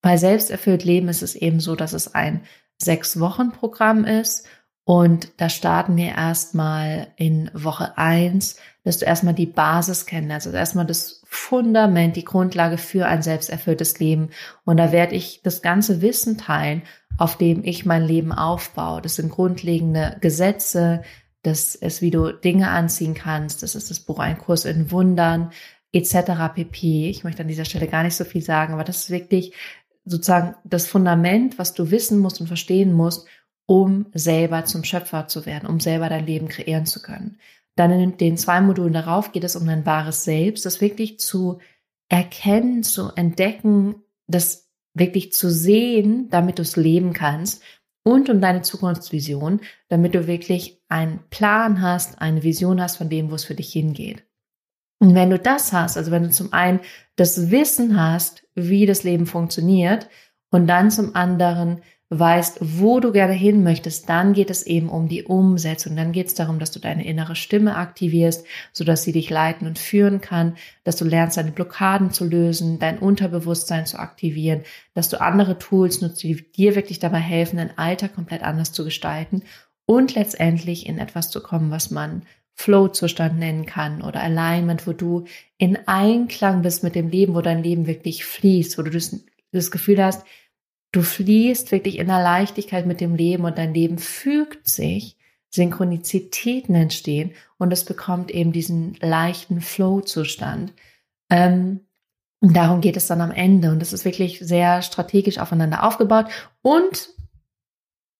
bei 0.00 0.16
Selbsterfüllt 0.16 0.84
Leben 0.84 1.08
ist 1.08 1.22
es 1.22 1.34
eben 1.34 1.60
so, 1.60 1.76
dass 1.76 1.92
es 1.92 2.14
ein 2.14 2.44
sechs 2.78 3.20
Wochen 3.20 3.52
Programm 3.52 4.04
ist 4.04 4.46
und 4.84 5.32
da 5.36 5.48
starten 5.48 5.96
wir 5.96 6.08
erstmal 6.08 7.08
in 7.16 7.50
Woche 7.54 7.96
eins, 7.96 8.56
dass 8.82 8.98
du 8.98 9.04
erstmal 9.04 9.34
die 9.34 9.46
Basis 9.46 10.06
kennst, 10.06 10.32
also 10.32 10.50
erstmal 10.50 10.86
das 10.86 11.22
Fundament, 11.26 12.16
die 12.16 12.24
Grundlage 12.24 12.78
für 12.78 13.06
ein 13.06 13.22
selbsterfülltes 13.22 14.00
Leben. 14.00 14.30
Und 14.64 14.78
da 14.78 14.90
werde 14.90 15.14
ich 15.14 15.40
das 15.42 15.62
ganze 15.62 16.02
Wissen 16.02 16.36
teilen, 16.36 16.82
auf 17.16 17.38
dem 17.38 17.62
ich 17.62 17.86
mein 17.86 18.04
Leben 18.04 18.32
aufbaue. 18.32 19.00
Das 19.02 19.16
sind 19.16 19.30
grundlegende 19.30 20.16
Gesetze, 20.20 21.02
das 21.42 21.74
ist, 21.74 22.02
wie 22.02 22.10
du 22.10 22.32
Dinge 22.32 22.70
anziehen 22.70 23.14
kannst. 23.14 23.62
Das 23.62 23.74
ist 23.74 23.90
das 23.90 24.00
Buch 24.00 24.18
Ein 24.18 24.38
Kurs 24.38 24.64
in 24.64 24.90
Wundern, 24.90 25.52
etc. 25.92 26.54
pp. 26.54 27.08
Ich 27.08 27.22
möchte 27.22 27.42
an 27.42 27.48
dieser 27.48 27.64
Stelle 27.64 27.86
gar 27.86 28.02
nicht 28.02 28.16
so 28.16 28.24
viel 28.24 28.42
sagen, 28.42 28.72
aber 28.72 28.84
das 28.84 29.04
ist 29.04 29.10
wirklich 29.10 29.52
sozusagen 30.04 30.56
das 30.64 30.86
Fundament, 30.86 31.58
was 31.58 31.74
du 31.74 31.90
wissen 31.92 32.18
musst 32.18 32.40
und 32.40 32.48
verstehen 32.48 32.92
musst, 32.92 33.26
um 33.66 34.06
selber 34.12 34.64
zum 34.64 34.84
Schöpfer 34.84 35.28
zu 35.28 35.46
werden, 35.46 35.68
um 35.68 35.80
selber 35.80 36.08
dein 36.08 36.26
Leben 36.26 36.48
kreieren 36.48 36.86
zu 36.86 37.00
können. 37.00 37.38
Dann 37.76 37.90
in 37.90 38.16
den 38.16 38.36
zwei 38.36 38.60
Modulen 38.60 38.92
darauf 38.92 39.32
geht 39.32 39.44
es 39.44 39.56
um 39.56 39.66
dein 39.66 39.86
wahres 39.86 40.24
Selbst, 40.24 40.66
das 40.66 40.80
wirklich 40.80 41.18
zu 41.18 41.58
erkennen, 42.08 42.82
zu 42.82 43.10
entdecken, 43.16 43.96
das 44.26 44.68
wirklich 44.94 45.32
zu 45.32 45.50
sehen, 45.50 46.28
damit 46.28 46.58
du 46.58 46.62
es 46.62 46.76
leben 46.76 47.14
kannst 47.14 47.62
und 48.04 48.28
um 48.28 48.40
deine 48.40 48.62
Zukunftsvision, 48.62 49.60
damit 49.88 50.14
du 50.14 50.26
wirklich 50.26 50.82
einen 50.88 51.20
Plan 51.30 51.80
hast, 51.80 52.20
eine 52.20 52.42
Vision 52.42 52.80
hast 52.80 52.96
von 52.96 53.08
dem, 53.08 53.30
wo 53.30 53.36
es 53.36 53.44
für 53.44 53.54
dich 53.54 53.72
hingeht. 53.72 54.24
Und 54.98 55.14
wenn 55.14 55.30
du 55.30 55.38
das 55.38 55.72
hast, 55.72 55.96
also 55.96 56.10
wenn 56.10 56.24
du 56.24 56.30
zum 56.30 56.52
einen 56.52 56.80
das 57.16 57.50
Wissen 57.50 58.00
hast, 58.00 58.46
wie 58.54 58.86
das 58.86 59.02
Leben 59.02 59.26
funktioniert 59.26 60.08
und 60.50 60.66
dann 60.66 60.90
zum 60.90 61.16
anderen 61.16 61.82
weißt, 62.18 62.58
wo 62.60 63.00
du 63.00 63.10
gerne 63.10 63.32
hin 63.32 63.62
möchtest, 63.62 64.08
dann 64.08 64.34
geht 64.34 64.50
es 64.50 64.66
eben 64.66 64.88
um 64.90 65.08
die 65.08 65.24
Umsetzung. 65.24 65.96
Dann 65.96 66.12
geht 66.12 66.26
es 66.26 66.34
darum, 66.34 66.58
dass 66.58 66.70
du 66.70 66.78
deine 66.78 67.06
innere 67.06 67.36
Stimme 67.36 67.76
aktivierst, 67.76 68.46
sodass 68.72 69.02
sie 69.02 69.12
dich 69.12 69.30
leiten 69.30 69.66
und 69.66 69.78
führen 69.78 70.20
kann, 70.20 70.56
dass 70.84 70.96
du 70.96 71.04
lernst, 71.04 71.38
deine 71.38 71.52
Blockaden 71.52 72.10
zu 72.10 72.24
lösen, 72.24 72.78
dein 72.78 72.98
Unterbewusstsein 72.98 73.86
zu 73.86 73.98
aktivieren, 73.98 74.62
dass 74.94 75.08
du 75.08 75.20
andere 75.20 75.58
Tools 75.58 76.02
nutzt, 76.02 76.22
die 76.22 76.52
dir 76.52 76.74
wirklich 76.74 76.98
dabei 76.98 77.20
helfen, 77.20 77.56
dein 77.56 77.78
Alter 77.78 78.08
komplett 78.08 78.42
anders 78.42 78.72
zu 78.72 78.84
gestalten 78.84 79.42
und 79.86 80.14
letztendlich 80.14 80.86
in 80.86 80.98
etwas 80.98 81.30
zu 81.30 81.42
kommen, 81.42 81.70
was 81.70 81.90
man 81.90 82.22
Flow-Zustand 82.54 83.38
nennen 83.38 83.64
kann 83.64 84.02
oder 84.02 84.22
Alignment, 84.22 84.86
wo 84.86 84.92
du 84.92 85.24
in 85.56 85.78
Einklang 85.86 86.62
bist 86.62 86.82
mit 86.82 86.94
dem 86.94 87.08
Leben, 87.08 87.34
wo 87.34 87.40
dein 87.40 87.62
Leben 87.62 87.86
wirklich 87.86 88.24
fließt, 88.24 88.76
wo 88.76 88.82
du 88.82 88.90
das, 88.90 89.24
das 89.52 89.70
Gefühl 89.70 90.02
hast, 90.02 90.24
Du 90.92 91.02
fließt 91.02 91.72
wirklich 91.72 91.98
in 91.98 92.06
der 92.06 92.22
Leichtigkeit 92.22 92.86
mit 92.86 93.00
dem 93.00 93.14
Leben 93.14 93.44
und 93.44 93.58
dein 93.58 93.74
Leben 93.74 93.98
fügt 93.98 94.68
sich, 94.68 95.16
Synchronizitäten 95.48 96.74
entstehen 96.74 97.32
und 97.58 97.72
es 97.72 97.84
bekommt 97.84 98.30
eben 98.30 98.52
diesen 98.52 98.94
leichten 99.00 99.60
Flow-Zustand. 99.60 100.72
Ähm, 101.30 101.80
und 102.40 102.56
darum 102.56 102.80
geht 102.80 102.96
es 102.96 103.06
dann 103.06 103.20
am 103.20 103.30
Ende. 103.30 103.70
Und 103.70 103.80
es 103.82 103.92
ist 103.92 104.04
wirklich 104.04 104.40
sehr 104.40 104.82
strategisch 104.82 105.38
aufeinander 105.38 105.84
aufgebaut. 105.84 106.26
Und 106.60 107.10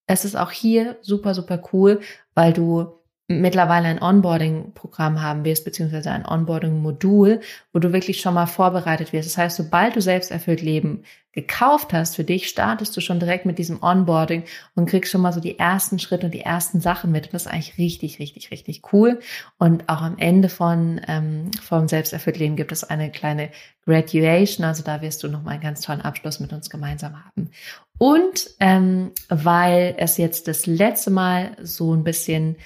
es 0.06 0.24
ist 0.24 0.37
auch 0.37 0.50
hier 0.50 0.96
super, 1.02 1.35
super 1.35 1.62
cool, 1.72 2.00
weil 2.35 2.52
du 2.52 3.01
mittlerweile 3.40 3.88
ein 3.88 4.02
Onboarding-Programm 4.02 5.22
haben 5.22 5.44
wirst, 5.44 5.64
beziehungsweise 5.64 6.10
ein 6.10 6.26
Onboarding-Modul, 6.26 7.40
wo 7.72 7.78
du 7.78 7.92
wirklich 7.92 8.20
schon 8.20 8.34
mal 8.34 8.46
vorbereitet 8.46 9.12
wirst. 9.12 9.28
Das 9.28 9.38
heißt, 9.38 9.56
sobald 9.56 9.96
du 9.96 10.00
selbst 10.00 10.30
erfüllt 10.30 10.62
Leben 10.62 11.04
gekauft 11.32 11.94
hast 11.94 12.16
für 12.16 12.24
dich, 12.24 12.48
startest 12.48 12.94
du 12.96 13.00
schon 13.00 13.18
direkt 13.18 13.46
mit 13.46 13.58
diesem 13.58 13.82
Onboarding 13.82 14.44
und 14.74 14.86
kriegst 14.86 15.10
schon 15.10 15.22
mal 15.22 15.32
so 15.32 15.40
die 15.40 15.58
ersten 15.58 15.98
Schritte 15.98 16.26
und 16.26 16.34
die 16.34 16.42
ersten 16.42 16.80
Sachen 16.80 17.10
mit. 17.10 17.26
Und 17.26 17.34
das 17.34 17.46
ist 17.46 17.52
eigentlich 17.52 17.78
richtig, 17.78 18.18
richtig, 18.18 18.50
richtig 18.50 18.92
cool. 18.92 19.18
Und 19.58 19.88
auch 19.88 20.02
am 20.02 20.18
Ende 20.18 20.50
von 20.50 21.00
ähm, 21.08 21.50
vom 21.62 21.88
Selbsterfüllt 21.88 22.38
Leben 22.38 22.56
gibt 22.56 22.70
es 22.70 22.84
eine 22.84 23.10
kleine 23.10 23.50
Graduation. 23.86 24.66
Also 24.66 24.82
da 24.82 25.00
wirst 25.00 25.22
du 25.22 25.28
noch 25.28 25.42
mal 25.42 25.52
einen 25.52 25.62
ganz 25.62 25.80
tollen 25.80 26.02
Abschluss 26.02 26.38
mit 26.38 26.52
uns 26.52 26.68
gemeinsam 26.68 27.24
haben. 27.24 27.50
Und 27.96 28.50
ähm, 28.60 29.12
weil 29.28 29.94
es 29.96 30.18
jetzt 30.18 30.48
das 30.48 30.66
letzte 30.66 31.10
Mal 31.10 31.56
so 31.62 31.94
ein 31.94 32.04
bisschen 32.04 32.56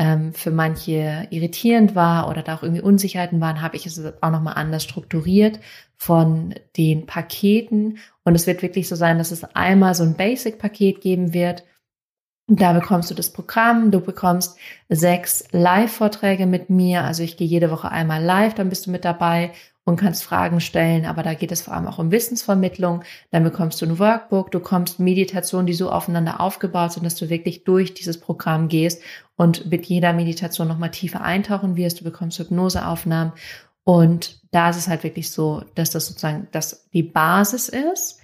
ähm, 0.00 0.32
für 0.32 0.50
manche 0.50 1.28
irritierend 1.28 1.94
war 1.94 2.30
oder 2.30 2.42
da 2.42 2.54
auch 2.54 2.62
irgendwie 2.62 2.80
Unsicherheiten 2.80 3.42
waren, 3.42 3.60
habe 3.60 3.76
ich 3.76 3.84
es 3.84 4.02
auch 4.22 4.30
nochmal 4.30 4.54
anders 4.54 4.82
strukturiert 4.82 5.60
von 5.98 6.54
den 6.78 7.04
Paketen. 7.04 7.98
Und 8.24 8.34
es 8.34 8.46
wird 8.46 8.62
wirklich 8.62 8.88
so 8.88 8.96
sein, 8.96 9.18
dass 9.18 9.30
es 9.30 9.44
einmal 9.44 9.94
so 9.94 10.02
ein 10.02 10.14
Basic-Paket 10.14 11.02
geben 11.02 11.34
wird, 11.34 11.64
Da 12.52 12.72
bekommst 12.72 13.08
du 13.08 13.14
das 13.14 13.30
Programm, 13.30 13.92
du 13.92 14.00
bekommst 14.00 14.58
sechs 14.88 15.44
Live-Vorträge 15.52 16.46
mit 16.46 16.68
mir. 16.68 17.04
Also 17.04 17.22
ich 17.22 17.36
gehe 17.36 17.46
jede 17.46 17.70
Woche 17.70 17.92
einmal 17.92 18.20
live, 18.20 18.54
dann 18.54 18.68
bist 18.68 18.86
du 18.86 18.90
mit 18.90 19.04
dabei 19.04 19.52
und 19.84 19.94
kannst 19.94 20.24
Fragen 20.24 20.60
stellen, 20.60 21.06
aber 21.06 21.22
da 21.22 21.34
geht 21.34 21.52
es 21.52 21.62
vor 21.62 21.74
allem 21.74 21.86
auch 21.86 21.98
um 21.98 22.10
Wissensvermittlung. 22.10 23.04
Dann 23.30 23.44
bekommst 23.44 23.80
du 23.80 23.86
ein 23.86 24.00
Workbook, 24.00 24.50
du 24.50 24.58
bekommst 24.58 24.98
Meditationen, 24.98 25.66
die 25.66 25.74
so 25.74 25.92
aufeinander 25.92 26.40
aufgebaut 26.40 26.92
sind, 26.92 27.06
dass 27.06 27.14
du 27.14 27.30
wirklich 27.30 27.62
durch 27.62 27.94
dieses 27.94 28.18
Programm 28.18 28.66
gehst 28.66 29.00
und 29.36 29.70
mit 29.70 29.86
jeder 29.86 30.12
Meditation 30.12 30.66
nochmal 30.66 30.90
tiefer 30.90 31.22
eintauchen 31.22 31.76
wirst. 31.76 32.00
Du 32.00 32.04
bekommst 32.04 32.40
Hypnoseaufnahmen 32.40 33.32
und 33.84 34.40
da 34.50 34.70
ist 34.70 34.76
es 34.76 34.88
halt 34.88 35.04
wirklich 35.04 35.30
so, 35.30 35.62
dass 35.76 35.90
das 35.90 36.06
sozusagen 36.06 36.48
das 36.50 36.88
die 36.92 37.04
Basis 37.04 37.68
ist. 37.68 38.19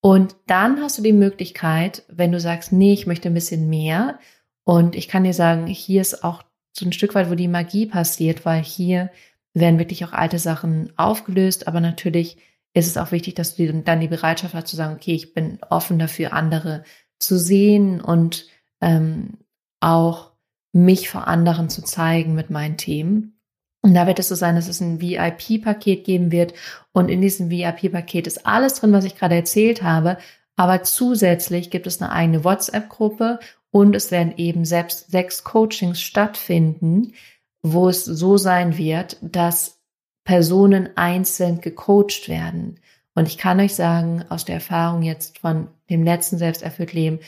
Und 0.00 0.36
dann 0.46 0.80
hast 0.80 0.98
du 0.98 1.02
die 1.02 1.12
Möglichkeit, 1.12 2.04
wenn 2.08 2.32
du 2.32 2.40
sagst, 2.40 2.72
nee, 2.72 2.92
ich 2.92 3.06
möchte 3.06 3.28
ein 3.28 3.34
bisschen 3.34 3.68
mehr. 3.68 4.18
Und 4.64 4.96
ich 4.96 5.08
kann 5.08 5.24
dir 5.24 5.34
sagen, 5.34 5.66
hier 5.66 6.00
ist 6.00 6.24
auch 6.24 6.42
so 6.72 6.86
ein 6.86 6.92
Stück 6.92 7.14
weit, 7.14 7.30
wo 7.30 7.34
die 7.34 7.48
Magie 7.48 7.86
passiert, 7.86 8.44
weil 8.44 8.62
hier 8.62 9.10
werden 9.52 9.78
wirklich 9.78 10.04
auch 10.04 10.12
alte 10.12 10.38
Sachen 10.38 10.92
aufgelöst. 10.96 11.68
Aber 11.68 11.80
natürlich 11.80 12.38
ist 12.72 12.86
es 12.86 12.96
auch 12.96 13.12
wichtig, 13.12 13.34
dass 13.34 13.56
du 13.56 13.72
dann 13.82 14.00
die 14.00 14.08
Bereitschaft 14.08 14.54
hast 14.54 14.68
zu 14.68 14.76
sagen, 14.76 14.94
okay, 14.94 15.14
ich 15.14 15.34
bin 15.34 15.58
offen 15.68 15.98
dafür, 15.98 16.32
andere 16.32 16.84
zu 17.18 17.38
sehen 17.38 18.00
und 18.00 18.46
ähm, 18.80 19.38
auch 19.80 20.32
mich 20.72 21.10
vor 21.10 21.26
anderen 21.26 21.68
zu 21.68 21.82
zeigen 21.82 22.34
mit 22.34 22.48
meinen 22.50 22.76
Themen. 22.76 23.39
Und 23.82 23.94
da 23.94 24.06
wird 24.06 24.18
es 24.18 24.28
so 24.28 24.34
sein, 24.34 24.56
dass 24.56 24.68
es 24.68 24.80
ein 24.80 25.00
VIP-Paket 25.00 26.04
geben 26.04 26.32
wird. 26.32 26.52
Und 26.92 27.08
in 27.08 27.22
diesem 27.22 27.50
VIP-Paket 27.50 28.26
ist 28.26 28.46
alles 28.46 28.74
drin, 28.74 28.92
was 28.92 29.04
ich 29.04 29.16
gerade 29.16 29.36
erzählt 29.36 29.82
habe. 29.82 30.18
Aber 30.56 30.82
zusätzlich 30.82 31.70
gibt 31.70 31.86
es 31.86 32.02
eine 32.02 32.12
eigene 32.12 32.44
WhatsApp-Gruppe 32.44 33.38
und 33.70 33.94
es 33.96 34.10
werden 34.10 34.34
eben 34.36 34.64
selbst 34.64 35.10
sechs 35.10 35.44
Coachings 35.44 36.02
stattfinden, 36.02 37.14
wo 37.62 37.88
es 37.88 38.04
so 38.04 38.36
sein 38.36 38.76
wird, 38.76 39.16
dass 39.22 39.80
Personen 40.24 40.90
einzeln 40.96 41.60
gecoacht 41.60 42.28
werden. 42.28 42.80
Und 43.14 43.26
ich 43.26 43.38
kann 43.38 43.60
euch 43.60 43.74
sagen, 43.74 44.24
aus 44.28 44.44
der 44.44 44.56
Erfahrung 44.56 45.02
jetzt 45.02 45.38
von 45.38 45.68
dem 45.88 46.04
letzten 46.04 46.38
Selbsterfüllt 46.38 46.92
Leben, 46.92 47.20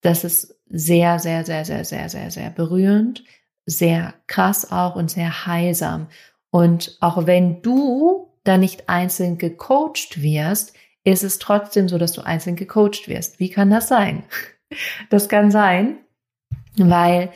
das 0.00 0.24
ist 0.24 0.56
sehr, 0.66 1.18
sehr, 1.18 1.44
sehr, 1.44 1.64
sehr, 1.64 1.84
sehr, 1.84 2.08
sehr, 2.08 2.30
sehr 2.30 2.50
berührend, 2.50 3.24
sehr 3.66 4.14
krass 4.26 4.70
auch 4.70 4.96
und 4.96 5.10
sehr 5.10 5.46
heilsam. 5.46 6.08
Und 6.50 6.96
auch 7.00 7.26
wenn 7.26 7.62
du 7.62 8.28
da 8.44 8.58
nicht 8.58 8.88
einzeln 8.88 9.38
gecoacht 9.38 10.22
wirst, 10.22 10.74
ist 11.04 11.22
es 11.22 11.38
trotzdem 11.38 11.88
so, 11.88 11.98
dass 11.98 12.12
du 12.12 12.22
einzeln 12.22 12.56
gecoacht 12.56 13.08
wirst. 13.08 13.40
Wie 13.40 13.50
kann 13.50 13.70
das 13.70 13.88
sein? 13.88 14.24
Das 15.10 15.28
kann 15.28 15.50
sein, 15.50 15.98
weil 16.78 17.30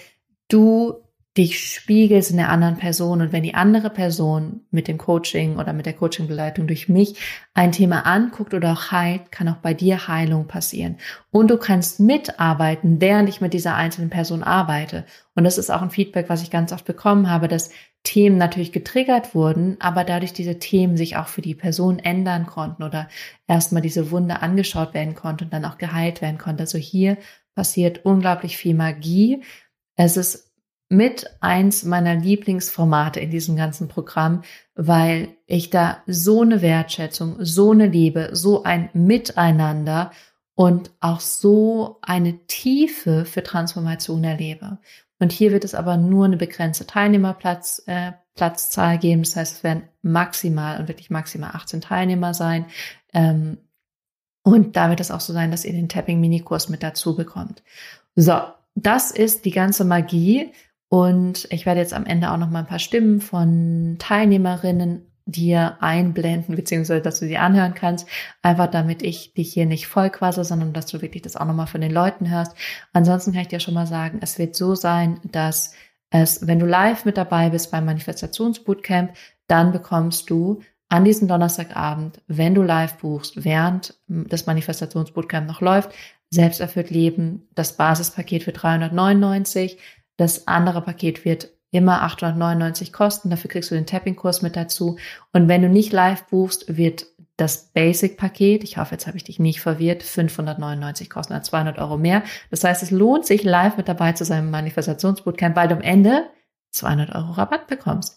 du 0.49 1.06
dich 1.37 1.75
spiegelst 1.75 2.31
in 2.31 2.39
der 2.39 2.49
anderen 2.49 2.77
Person 2.77 3.21
und 3.21 3.33
wenn 3.33 3.43
die 3.43 3.55
andere 3.55 3.91
Person 3.91 4.63
mit 4.71 4.89
dem 4.89 4.97
Coaching 4.97 5.59
oder 5.59 5.75
mit 5.75 5.85
der 5.85 5.93
Coachingbegleitung 5.93 6.67
durch 6.67 6.89
mich 6.89 7.17
ein 7.53 7.73
Thema 7.73 8.07
anguckt 8.07 8.55
oder 8.55 8.73
auch 8.73 8.91
heilt, 8.91 9.31
kann 9.33 9.49
auch 9.49 9.57
bei 9.57 9.75
dir 9.75 10.09
Heilung 10.09 10.47
passieren. 10.47 10.97
Und 11.31 11.51
du 11.51 11.59
kannst 11.59 12.01
mitarbeiten, 12.01 13.01
während 13.01 13.29
ich 13.29 13.43
mit 13.43 13.53
dieser 13.53 13.75
einzelnen 13.75 14.09
Person 14.09 14.43
arbeite. 14.43 15.05
Und 15.35 15.45
das 15.45 15.59
ist 15.59 15.71
auch 15.71 15.83
ein 15.83 15.91
Feedback, 15.91 16.31
was 16.31 16.43
ich 16.43 16.51
ganz 16.51 16.73
oft 16.73 16.87
bekommen 16.87 17.31
habe, 17.31 17.49
dass 17.49 17.71
Themen 18.03 18.39
natürlich 18.39 18.73
getriggert 18.73 19.35
wurden, 19.35 19.77
aber 19.81 20.05
dadurch 20.05 20.33
diese 20.33 20.59
Themen 20.59 20.97
sich 20.97 21.17
auch 21.17 21.27
für 21.27 21.43
die 21.43 21.57
Person 21.57 21.99
ändern 21.99 22.47
konnten 22.47 22.83
oder 22.83 23.09
erstmal 23.49 23.83
diese 23.83 24.11
Wunde 24.11 24.41
angeschaut 24.43 24.95
werden 24.95 25.15
konnte 25.15 25.45
und 25.45 25.53
dann 25.53 25.65
auch 25.65 25.77
geheilt 25.77 26.23
werden 26.23 26.39
konnte. 26.39 26.63
Also 26.63 26.79
hier 26.79 27.19
passiert 27.55 28.05
unglaublich 28.05 28.57
viel 28.57 28.75
Magie. 28.75 29.43
Es 29.97 30.17
ist 30.17 30.46
mit 30.89 31.27
eins 31.41 31.85
meiner 31.85 32.15
Lieblingsformate 32.15 33.21
in 33.21 33.31
diesem 33.31 33.57
ganzen 33.57 33.89
Programm, 33.89 34.43
weil 34.75 35.29
ich 35.47 35.71
da 35.71 36.03
so 36.07 36.43
eine 36.43 36.63
Wertschätzung, 36.63 37.37
so 37.41 37.73
eine 37.73 37.87
Liebe, 37.87 38.31
so 38.33 38.63
ein 38.63 38.91
Miteinander 38.93 40.13
und 40.55 40.91
auch 41.01 41.21
so 41.21 41.99
eine 42.03 42.47
Tiefe 42.47 43.25
für 43.25 43.43
Transformation 43.43 44.23
erlebe. 44.23 44.79
Und 45.19 45.33
hier 45.33 45.53
wird 45.53 45.65
es 45.65 45.75
aber 45.75 45.97
nur 45.97 46.27
eine 46.27 46.37
begrenzte 46.37 46.87
Teilnehmerplatz, 46.87 47.83
äh, 47.87 48.13
Platzzahl 48.35 48.99
geben. 48.99 49.23
Das 49.23 49.35
heißt, 49.37 49.57
es 49.57 49.65
werden 49.65 49.89
maximal 50.03 50.79
und 50.79 50.89
wirklich 50.89 51.11
maximal 51.11 51.51
18 51.55 51.81
Teilnehmer 51.81 52.35
sein. 52.35 52.67
Ähm, 53.13 53.59
und 54.43 54.77
da 54.77 54.91
wird 54.91 55.01
es 55.01 55.11
auch 55.11 55.21
so 55.21 55.33
sein, 55.33 55.51
dass 55.51 55.65
ihr 55.65 55.73
den 55.73 55.89
Tapping-Minikurs 55.89 56.69
mit 56.69 56.83
dazu 56.83 57.17
bekommt. 57.17 57.63
So, 58.15 58.41
das 58.75 59.11
ist 59.11 59.45
die 59.45 59.51
ganze 59.51 59.85
Magie. 59.85 60.53
Und 60.89 61.49
ich 61.51 61.67
werde 61.67 61.81
jetzt 61.81 61.95
am 61.95 62.07
Ende 62.07 62.31
auch 62.31 62.37
noch 62.37 62.51
mal 62.51 62.61
ein 62.61 62.67
paar 62.67 62.79
Stimmen 62.79 63.21
von 63.21 63.97
Teilnehmerinnen 63.99 65.07
dir 65.27 65.79
einblenden, 65.81 66.55
beziehungsweise 66.55 67.03
dass 67.03 67.19
du 67.19 67.27
sie 67.27 67.37
anhören 67.37 67.75
kannst, 67.75 68.07
einfach 68.43 68.71
damit 68.71 69.03
ich 69.03 69.35
dich 69.35 69.53
hier 69.53 69.67
nicht 69.67 69.89
vollquasse, 69.89 70.45
sondern 70.45 70.73
dass 70.73 70.87
du 70.87 71.03
wirklich 71.03 71.23
das 71.23 71.37
auch 71.37 71.45
nochmal 71.45 71.67
von 71.67 71.81
den 71.81 71.91
Leuten 71.91 72.31
hörst. 72.31 72.57
Ansonsten 72.93 73.33
kann 73.33 73.43
ich 73.43 73.49
dir 73.49 73.59
schon 73.59 73.75
mal 73.75 73.89
sagen, 73.89 74.21
es 74.23 74.39
wird 74.39 74.55
so 74.55 74.77
sein, 74.77 75.19
dass 75.25 75.75
es, 76.11 76.47
wenn 76.47 76.61
du 76.61 76.67
live 76.67 77.05
mit 77.05 77.17
dabei 77.17 77.51
bist 77.51 77.73
beim 77.73 77.85
Manifestationsbootcamp, 77.87 79.15
dann 79.49 79.73
bekommst 79.73 80.31
du 80.31 80.61
an 80.89 81.05
diesem 81.05 81.27
Donnerstagabend, 81.27 82.23
wenn 82.29 82.55
du 82.55 82.63
live 82.63 82.99
buchst, 82.99 83.45
während 83.45 83.95
das 84.07 84.47
Manifestationsbootcamp 84.47 85.49
noch 85.49 85.61
läuft, 85.61 85.91
selbsterfüllt 86.31 86.91
Leben, 86.91 87.49
das 87.55 87.77
Basispaket 87.77 88.45
für 88.45 88.53
399, 88.53 89.79
das 90.17 90.47
andere 90.49 90.83
Paket 90.83 91.25
wird 91.25 91.51
immer 91.71 92.03
899 92.03 92.93
kosten. 92.93 93.31
Dafür 93.31 93.51
kriegst 93.51 93.71
du 93.71 93.75
den 93.75 93.87
Tapping-Kurs 93.87 94.43
mit 94.43 94.57
dazu. 94.57 94.97
Und 95.33 95.49
wenn 95.49 95.63
du 95.63 95.69
nicht 95.69 95.93
live 95.93 96.25
buchst, 96.25 96.77
wird 96.77 97.07
das 97.37 97.71
Basic-Paket, 97.75 98.65
ich 98.65 98.79
hoffe, 98.79 98.93
jetzt 98.95 99.07
habe 99.07 99.19
ich 99.19 99.25
dich 99.25 99.39
nicht 99.39 99.61
verwirrt, 99.61 100.03
599 100.03 101.11
kosten, 101.11 101.35
also 101.35 101.51
200 101.51 101.79
Euro 101.79 101.99
mehr. 101.99 102.23
Das 102.51 102.65
heißt, 102.65 102.83
es 102.83 102.91
lohnt 102.91 103.27
sich, 103.27 103.43
live 103.45 103.77
mit 103.77 103.89
dabei 103.89 104.13
zu 104.13 104.25
sein 104.25 104.45
im 104.45 104.51
Manifestationsbootcamp, 104.51 105.55
weil 105.55 105.69
du 105.69 105.75
am 105.75 105.83
Ende 105.83 106.31
200 106.71 107.15
Euro 107.15 107.33
Rabatt 107.33 107.67
bekommst. 107.67 108.17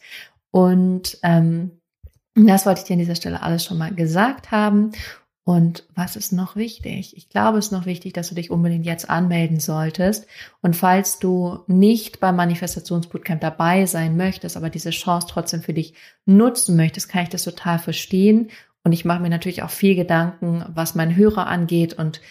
Und 0.52 1.18
ähm, 1.24 1.80
das 2.36 2.66
wollte 2.66 2.80
ich 2.80 2.86
dir 2.86 2.94
an 2.94 3.00
dieser 3.00 3.16
Stelle 3.16 3.42
alles 3.42 3.66
schon 3.66 3.78
mal 3.78 3.94
gesagt 3.94 4.52
haben. 4.52 4.92
Und 5.50 5.84
was 5.96 6.16
ist 6.16 6.32
noch 6.32 6.56
wichtig? 6.56 7.18
Ich 7.18 7.28
glaube, 7.28 7.58
es 7.58 7.66
ist 7.66 7.72
noch 7.72 7.88
wichtig, 7.88 8.14
dass 8.14 8.30
du 8.30 8.36
dich 8.36 8.52
unbedingt 8.52 8.86
jetzt 8.86 9.10
anmelden 9.10 9.60
solltest. 9.60 10.28
Und 10.62 10.76
falls 10.76 11.18
du 11.18 11.62
nicht 11.66 12.20
beim 12.20 12.36
Manifestationsbootcamp 12.36 13.42
dabei 13.42 13.88
sein 13.88 14.16
möchtest, 14.16 14.58
aber 14.58 14.70
diese 14.70 14.92
Chance 14.92 15.26
trotzdem 15.28 15.64
für 15.64 15.74
dich 15.74 15.96
nutzen 16.28 16.76
möchtest, 16.76 17.10
kann 17.10 17.24
ich 17.24 17.30
das 17.30 17.46
total 17.46 17.80
verstehen. 17.80 18.52
Und 18.84 18.92
ich 18.92 19.06
mache 19.06 19.24
mir 19.24 19.32
natürlich 19.32 19.64
auch 19.64 19.72
viel 19.72 19.96
Gedanken, 19.96 20.64
was 20.68 20.94
mein 20.94 21.16
Hörer 21.16 21.48
angeht 21.48 21.96
und 21.96 22.22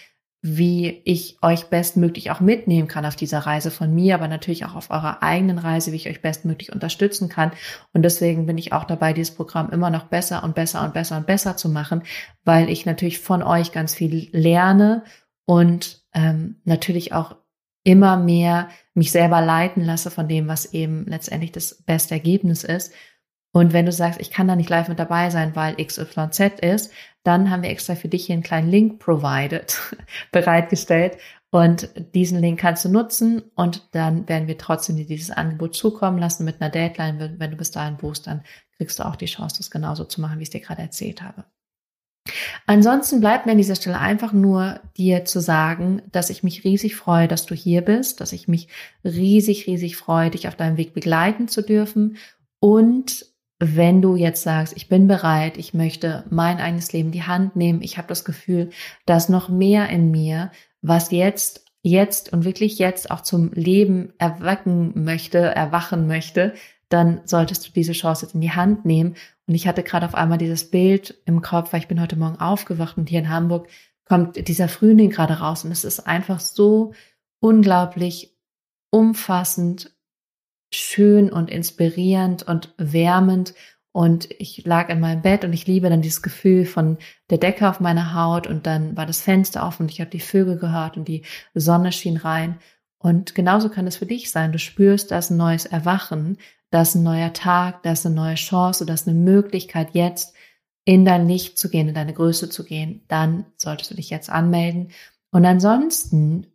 wie 0.41 1.03
ich 1.05 1.39
euch 1.43 1.67
bestmöglich 1.67 2.31
auch 2.31 2.39
mitnehmen 2.41 2.87
kann 2.87 3.05
auf 3.05 3.17
dieser 3.17 3.41
Reise 3.41 3.73
von 3.73 3.93
mir, 3.93 4.15
aber 4.15 4.29
natürlich 4.29 4.65
auch 4.65 4.77
auf 4.77 4.91
eurer 4.91 5.23
eigenen 5.23 5.59
Reise, 5.59 5.91
wie 5.91 5.97
ich 5.97 6.09
euch 6.09 6.23
bestmöglich 6.23 6.73
unterstützen 6.73 7.29
kann. 7.29 7.51
Und 7.93 8.03
deswegen 8.03 8.47
bin 8.47 8.57
ich 8.57 8.73
auch 8.73 8.85
dabei, 8.85 9.13
dieses 9.13 9.35
Programm 9.35 9.71
immer 9.71 9.91
noch 9.91 10.05
besser 10.05 10.45
und 10.45 10.55
besser 10.55 10.85
und 10.85 10.95
besser 10.95 11.17
und 11.17 11.27
besser 11.27 11.57
zu 11.57 11.69
machen, 11.69 12.03
weil 12.45 12.71
ich 12.71 12.87
natürlich 12.87 13.19
von 13.19 13.43
euch 13.43 13.73
ganz 13.73 13.95
viel 13.95 14.29
lerne 14.33 15.03
und 15.45 16.05
ähm, 16.15 16.61
natürlich 16.65 17.13
auch 17.13 17.35
immer 17.83 18.17
mehr 18.17 18.69
mich 18.95 19.11
selber 19.11 19.41
leiten 19.41 19.83
lasse 19.83 20.11
von 20.11 20.29
dem, 20.29 20.47
was 20.47 20.73
eben 20.73 21.07
letztendlich 21.07 21.53
das 21.53 21.83
beste 21.83 22.15
Ergebnis 22.15 22.63
ist. 22.63 22.93
Und 23.59 23.73
wenn 23.73 23.87
du 23.87 23.91
sagst, 23.93 24.21
ich 24.21 24.31
kann 24.31 24.47
da 24.47 24.55
nicht 24.55 24.71
live 24.71 24.87
mit 24.87 25.01
dabei 25.01 25.31
sein, 25.31 25.57
weil 25.57 25.75
XYZ 25.85 26.61
ist, 26.61 26.93
dann 27.25 27.51
haben 27.51 27.65
wir 27.65 27.71
extra 27.71 27.97
für 27.97 28.07
dich 28.07 28.27
hier 28.27 28.35
einen 28.35 28.45
kleinen 28.45 28.71
Link 28.71 29.01
provided, 29.01 29.77
bereitgestellt. 30.31 31.19
Und 31.51 31.91
diesen 32.15 32.39
Link 32.39 32.61
kannst 32.61 32.85
du 32.85 32.89
nutzen 32.89 33.43
und 33.57 33.89
dann 33.91 34.29
werden 34.29 34.47
wir 34.47 34.59
trotzdem 34.59 34.95
dir 34.95 35.07
dieses 35.07 35.33
Angebot 35.33 35.75
zukommen 35.75 36.19
lassen 36.19 36.45
mit 36.45 36.61
einer 36.61 36.71
Deadline. 36.71 37.35
Wenn 37.39 37.51
du 37.51 37.57
bis 37.57 37.73
dahin 37.73 37.97
buchst, 37.97 38.29
dann 38.29 38.45
kriegst 38.77 39.01
du 39.01 39.03
auch 39.03 39.17
die 39.17 39.27
Chance, 39.27 39.57
das 39.59 39.73
genauso 39.73 40.05
zu 40.05 40.21
machen, 40.21 40.39
wie 40.39 40.43
ich 40.43 40.51
es 40.51 40.53
dir 40.53 40.61
gerade 40.61 40.83
erzählt 40.83 41.21
habe. 41.21 41.45
Ansonsten 42.67 43.19
bleibt 43.19 43.47
mir 43.47 43.53
an 43.53 43.59
dieser 43.59 43.75
Stelle 43.75 43.99
einfach 43.99 44.33
nur 44.33 44.79
dir 44.97 45.25
zu 45.25 45.41
sagen, 45.41 46.03
dass 46.13 46.31
ich 46.31 46.45
mich 46.45 46.63
riesig 46.63 46.95
freue, 46.95 47.27
dass 47.27 47.45
du 47.45 47.57
hier 47.57 47.83
bist, 47.83 48.21
dass 48.21 48.33
ich 48.33 48.47
mich 48.47 48.69
riesig, 49.03 49.67
riesig 49.67 49.97
freue, 49.97 50.31
dich 50.31 50.47
auf 50.47 50.55
deinem 50.55 50.77
Weg 50.77 50.95
begleiten 50.95 51.49
zu 51.49 51.63
dürfen 51.63 52.19
und 52.61 53.25
wenn 53.61 54.01
du 54.03 54.15
jetzt 54.15 54.43
sagst, 54.43 54.77
ich 54.77 54.89
bin 54.89 55.09
bereit, 55.09 55.57
ich 55.57 55.75
möchte 55.75 56.25
mein 56.31 56.59
eigenes 56.59 56.93
Leben 56.93 57.09
in 57.09 57.13
die 57.13 57.25
Hand 57.25 57.57
nehmen, 57.57 57.83
ich 57.83 57.99
habe 57.99 58.09
das 58.09 58.25
Gefühl, 58.25 58.71
dass 59.05 59.29
noch 59.29 59.49
mehr 59.49 59.89
in 59.89 60.11
mir, 60.11 60.53
was 60.81 61.11
jetzt, 61.11 61.65
jetzt 61.83 62.33
und 62.33 62.45
wirklich 62.45 62.79
jetzt 62.79 63.11
auch 63.11 63.21
zum 63.21 63.53
Leben 63.53 64.13
erwecken 64.19 65.05
möchte, 65.05 65.39
erwachen 65.39 66.07
möchte, 66.07 66.55
dann 66.89 67.21
solltest 67.25 67.67
du 67.67 67.73
diese 67.73 67.93
Chance 67.93 68.27
jetzt 68.27 68.35
in 68.35 68.41
die 68.41 68.53
Hand 68.53 68.85
nehmen. 68.85 69.15
Und 69.47 69.55
ich 69.55 69.67
hatte 69.67 69.83
gerade 69.83 70.07
auf 70.07 70.15
einmal 70.15 70.39
dieses 70.39 70.71
Bild 70.71 71.21
im 71.27 71.43
Kopf, 71.43 71.73
weil 71.73 71.81
ich 71.81 71.89
bin 71.89 72.01
heute 72.01 72.17
Morgen 72.17 72.41
aufgewacht 72.41 72.97
und 72.97 73.09
hier 73.09 73.19
in 73.19 73.29
Hamburg 73.29 73.69
kommt 74.05 74.49
dieser 74.49 74.69
Frühling 74.69 75.11
gerade 75.11 75.35
raus 75.35 75.65
und 75.65 75.73
es 75.73 75.85
ist 75.85 76.07
einfach 76.07 76.41
so 76.41 76.93
unglaublich 77.41 78.37
umfassend, 78.91 79.93
schön 80.73 81.31
und 81.31 81.51
inspirierend 81.51 82.43
und 82.43 82.75
wärmend. 82.77 83.55
Und 83.93 84.29
ich 84.39 84.65
lag 84.65 84.91
in 84.91 85.01
meinem 85.01 85.23
Bett 85.23 85.45
und 85.45 85.53
ich 85.53 85.67
liebe 85.67 85.89
dann 85.89 86.03
dieses 86.03 86.23
Gefühl 86.23 86.67
von 86.67 86.99
der 87.31 87.39
Decke 87.39 87.69
auf 87.69 87.81
meiner 87.81 88.15
Haut 88.15 88.47
und 88.47 88.67
dann 88.67 88.97
war 88.97 89.07
das 89.07 89.23
Fenster 89.23 89.67
offen 89.67 89.85
und 89.85 89.91
ich 89.91 90.01
habe 90.01 90.11
die 90.11 90.21
Vögel 90.21 90.57
gehört 90.59 90.97
und 90.97 91.09
die 91.09 91.23
Sonne 91.55 91.91
schien 91.93 92.17
rein. 92.17 92.59
Und 92.99 93.35
genauso 93.35 93.71
kann 93.71 93.87
es 93.87 93.97
für 93.97 94.07
dich 94.07 94.31
sein. 94.31 94.53
Du 94.53 94.59
spürst, 94.59 95.11
da 95.11 95.19
ist 95.19 95.31
ein 95.31 95.37
neues 95.37 95.67
Erwachen, 95.67 96.37
da 96.71 96.83
ist 96.83 96.95
ein 96.95 97.03
neuer 97.03 97.33
Tag, 97.33 97.83
da 97.83 97.93
ist 97.93 98.05
eine 98.05 98.15
neue 98.15 98.35
Chance, 98.35 98.85
da 98.85 98.95
ist 98.95 99.09
eine 99.09 99.19
Möglichkeit 99.19 99.91
jetzt 99.93 100.35
in 100.85 101.05
dein 101.05 101.29
Licht 101.29 101.59
zu 101.59 101.71
gehen, 101.71 101.89
in 101.89 101.95
deine 101.95 102.13
Größe 102.13 102.51
zu 102.51 102.65
gehen. 102.65 103.05
Dann 103.09 103.47
solltest 103.57 103.91
du 103.91 103.95
dich 103.95 104.11
jetzt 104.11 104.31
anmelden. 104.31 104.91
Und 105.31 105.45
ansonsten 105.45 106.47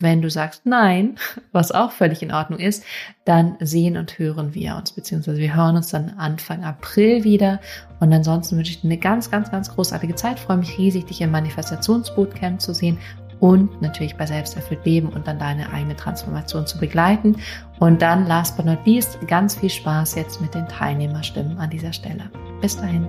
wenn 0.00 0.22
du 0.22 0.30
sagst 0.30 0.64
Nein, 0.64 1.16
was 1.52 1.72
auch 1.72 1.90
völlig 1.90 2.22
in 2.22 2.32
Ordnung 2.32 2.60
ist, 2.60 2.84
dann 3.24 3.56
sehen 3.60 3.96
und 3.96 4.18
hören 4.18 4.54
wir 4.54 4.76
uns, 4.76 4.92
beziehungsweise 4.92 5.38
wir 5.38 5.56
hören 5.56 5.76
uns 5.76 5.90
dann 5.90 6.14
Anfang 6.18 6.64
April 6.64 7.24
wieder. 7.24 7.60
Und 8.00 8.12
ansonsten 8.12 8.56
wünsche 8.56 8.72
ich 8.72 8.80
dir 8.80 8.88
eine 8.88 8.98
ganz, 8.98 9.30
ganz, 9.30 9.50
ganz 9.50 9.74
großartige 9.74 10.14
Zeit. 10.14 10.38
Freue 10.38 10.58
mich 10.58 10.78
riesig, 10.78 11.06
dich 11.06 11.20
im 11.20 11.32
Manifestationsbootcamp 11.32 12.60
zu 12.60 12.74
sehen 12.74 12.98
und 13.40 13.80
natürlich 13.82 14.16
bei 14.16 14.26
Selbsterfüllt 14.26 14.84
Leben 14.84 15.08
und 15.08 15.26
dann 15.26 15.38
deine 15.38 15.72
eigene 15.72 15.96
Transformation 15.96 16.66
zu 16.66 16.78
begleiten. 16.78 17.36
Und 17.78 18.02
dann, 18.02 18.26
last 18.26 18.56
but 18.56 18.66
not 18.66 18.84
least, 18.84 19.18
ganz 19.26 19.56
viel 19.56 19.70
Spaß 19.70 20.14
jetzt 20.16 20.40
mit 20.40 20.54
den 20.54 20.66
Teilnehmerstimmen 20.68 21.58
an 21.58 21.70
dieser 21.70 21.92
Stelle. 21.92 22.30
Bis 22.60 22.76
dahin 22.76 23.06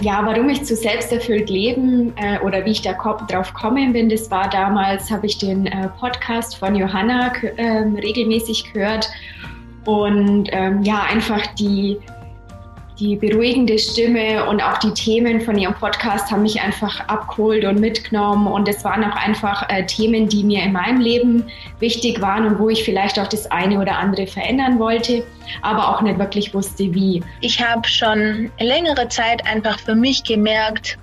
ja, 0.00 0.24
warum 0.24 0.48
ich 0.48 0.64
zu 0.64 0.74
selbsterfüllt 0.76 1.48
leben 1.48 2.12
äh, 2.16 2.38
oder 2.40 2.64
wie 2.64 2.72
ich 2.72 2.82
da 2.82 2.92
drauf 2.92 3.54
kommen 3.54 3.92
bin, 3.92 4.08
das 4.08 4.30
war 4.30 4.48
damals, 4.48 5.10
habe 5.10 5.26
ich 5.26 5.38
den 5.38 5.66
äh, 5.66 5.88
Podcast 6.00 6.56
von 6.56 6.74
Johanna 6.74 7.32
äh, 7.56 7.84
regelmäßig 8.00 8.72
gehört. 8.72 9.08
Und 9.84 10.48
ähm, 10.52 10.82
ja, 10.82 11.02
einfach 11.10 11.46
die, 11.54 11.98
die 12.98 13.16
beruhigende 13.16 13.76
Stimme 13.78 14.46
und 14.48 14.62
auch 14.62 14.78
die 14.78 14.92
Themen 14.92 15.40
von 15.40 15.58
ihrem 15.58 15.74
Podcast 15.74 16.30
haben 16.30 16.42
mich 16.42 16.60
einfach 16.60 17.00
abgeholt 17.08 17.64
und 17.64 17.80
mitgenommen. 17.80 18.46
Und 18.46 18.68
es 18.68 18.84
waren 18.84 19.02
auch 19.02 19.16
einfach 19.16 19.68
äh, 19.68 19.84
Themen, 19.84 20.28
die 20.28 20.44
mir 20.44 20.62
in 20.62 20.72
meinem 20.72 21.00
Leben 21.00 21.44
wichtig 21.80 22.20
waren 22.20 22.46
und 22.46 22.58
wo 22.58 22.68
ich 22.68 22.84
vielleicht 22.84 23.18
auch 23.18 23.26
das 23.26 23.50
eine 23.50 23.80
oder 23.80 23.98
andere 23.98 24.26
verändern 24.26 24.78
wollte, 24.78 25.24
aber 25.62 25.88
auch 25.88 26.02
nicht 26.02 26.18
wirklich 26.18 26.54
wusste, 26.54 26.94
wie. 26.94 27.22
Ich 27.40 27.60
habe 27.60 27.86
schon 27.88 28.50
längere 28.60 29.08
Zeit 29.08 29.44
einfach 29.46 29.78
für 29.80 29.96
mich 29.96 30.22
gemerkt, 30.22 30.96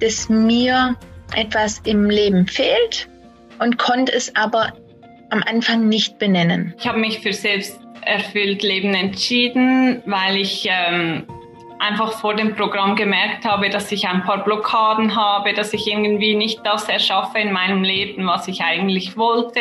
dass 0.00 0.28
mir 0.28 0.96
etwas 1.36 1.80
im 1.84 2.10
Leben 2.10 2.46
fehlt 2.46 3.08
und 3.60 3.78
konnte 3.78 4.12
es 4.12 4.34
aber 4.34 4.72
am 5.30 5.42
Anfang 5.44 5.88
nicht 5.88 6.18
benennen. 6.18 6.74
Ich 6.78 6.86
habe 6.86 6.98
mich 6.98 7.20
für 7.20 7.32
selbst 7.32 7.80
erfüllt 8.02 8.62
Leben 8.62 8.94
entschieden, 8.94 10.02
weil 10.06 10.36
ich 10.36 10.68
ähm, 10.70 11.24
einfach 11.78 12.12
vor 12.20 12.34
dem 12.34 12.54
Programm 12.54 12.96
gemerkt 12.96 13.44
habe, 13.44 13.68
dass 13.70 13.90
ich 13.92 14.06
ein 14.08 14.22
paar 14.22 14.44
Blockaden 14.44 15.14
habe, 15.14 15.52
dass 15.52 15.72
ich 15.72 15.86
irgendwie 15.90 16.34
nicht 16.34 16.64
das 16.64 16.88
erschaffe 16.88 17.38
in 17.38 17.52
meinem 17.52 17.82
Leben, 17.82 18.26
was 18.26 18.48
ich 18.48 18.62
eigentlich 18.62 19.16
wollte. 19.16 19.60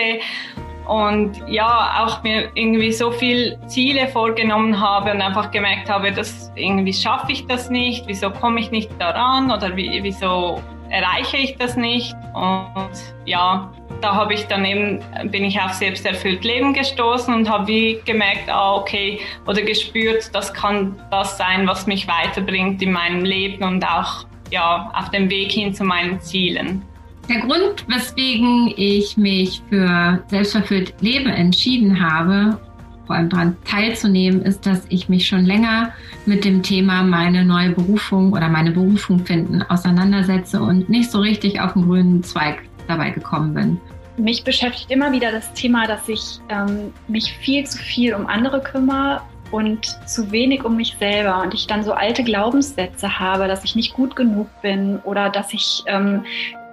Und 0.87 1.41
ja, 1.47 2.05
auch 2.05 2.21
mir 2.21 2.51
irgendwie 2.53 2.91
so 2.91 3.09
viel 3.11 3.57
Ziele 3.65 4.07
vorgenommen 4.07 4.79
habe 4.79 5.11
und 5.11 5.21
einfach 5.21 5.49
gemerkt 5.49 5.89
habe, 5.89 6.11
dass 6.11 6.51
irgendwie 6.55 6.93
schaffe 6.93 7.31
ich 7.31 7.47
das 7.47 7.71
nicht, 7.71 8.05
wieso 8.07 8.29
komme 8.29 8.59
ich 8.59 8.69
nicht 8.69 8.89
daran 8.99 9.51
oder 9.51 9.75
wie, 9.75 9.99
wieso 10.03 10.61
erreiche 10.95 11.37
ich 11.37 11.57
das 11.57 11.75
nicht. 11.75 12.15
Und 12.33 12.91
ja, 13.25 13.71
da 14.01 14.15
habe 14.15 14.33
ich 14.33 14.45
dann 14.47 14.63
eben, 14.63 14.99
bin 15.29 15.43
ich 15.43 15.59
auf 15.59 15.73
selbsterfüllt 15.73 16.43
Leben 16.43 16.73
gestoßen 16.73 17.33
und 17.33 17.49
habe 17.49 17.67
wie 17.67 17.99
gemerkt, 18.05 18.49
ah, 18.49 18.75
okay, 18.75 19.19
oder 19.45 19.61
gespürt, 19.61 20.33
das 20.33 20.53
kann 20.53 20.95
das 21.11 21.37
sein, 21.37 21.67
was 21.67 21.85
mich 21.85 22.07
weiterbringt 22.07 22.81
in 22.81 22.93
meinem 22.93 23.25
Leben 23.25 23.63
und 23.63 23.85
auch 23.85 24.25
ja, 24.51 24.91
auf 24.93 25.09
dem 25.09 25.29
Weg 25.29 25.51
hin 25.51 25.73
zu 25.73 25.83
meinen 25.83 26.19
Zielen. 26.21 26.81
Der 27.27 27.41
Grund, 27.41 27.85
weswegen 27.87 28.73
ich 28.77 29.17
mich 29.17 29.61
für 29.69 30.23
selbstverfüllt 30.27 30.93
Leben 31.01 31.27
entschieden 31.29 31.99
habe, 31.99 32.59
vor 33.05 33.15
allem 33.15 33.29
daran 33.29 33.57
teilzunehmen, 33.65 34.41
ist, 34.41 34.65
dass 34.65 34.85
ich 34.89 35.09
mich 35.09 35.27
schon 35.27 35.45
länger 35.45 35.93
mit 36.25 36.45
dem 36.45 36.63
Thema 36.63 37.03
meine 37.03 37.45
neue 37.45 37.71
Berufung 37.71 38.33
oder 38.33 38.49
meine 38.49 38.71
Berufung 38.71 39.25
finden 39.25 39.61
auseinandersetze 39.63 40.61
und 40.61 40.89
nicht 40.89 41.11
so 41.11 41.19
richtig 41.19 41.59
auf 41.61 41.73
den 41.73 41.83
grünen 41.83 42.23
Zweig 42.23 42.63
dabei 42.87 43.11
gekommen 43.11 43.53
bin. 43.53 43.81
Mich 44.17 44.43
beschäftigt 44.43 44.89
immer 44.91 45.11
wieder 45.11 45.31
das 45.31 45.51
Thema, 45.53 45.87
dass 45.87 46.07
ich 46.07 46.39
ähm, 46.49 46.93
mich 47.07 47.33
viel 47.33 47.65
zu 47.65 47.77
viel 47.77 48.13
um 48.13 48.27
andere 48.27 48.61
kümmere 48.61 49.21
und 49.51 49.85
zu 50.07 50.31
wenig 50.31 50.63
um 50.63 50.75
mich 50.75 50.95
selber 50.99 51.41
und 51.41 51.53
ich 51.53 51.67
dann 51.67 51.83
so 51.83 51.93
alte 51.93 52.23
Glaubenssätze 52.23 53.19
habe, 53.19 53.47
dass 53.47 53.63
ich 53.63 53.75
nicht 53.75 53.93
gut 53.93 54.15
genug 54.15 54.47
bin 54.61 54.99
oder 55.03 55.29
dass 55.29 55.53
ich 55.53 55.83
ähm, 55.87 56.23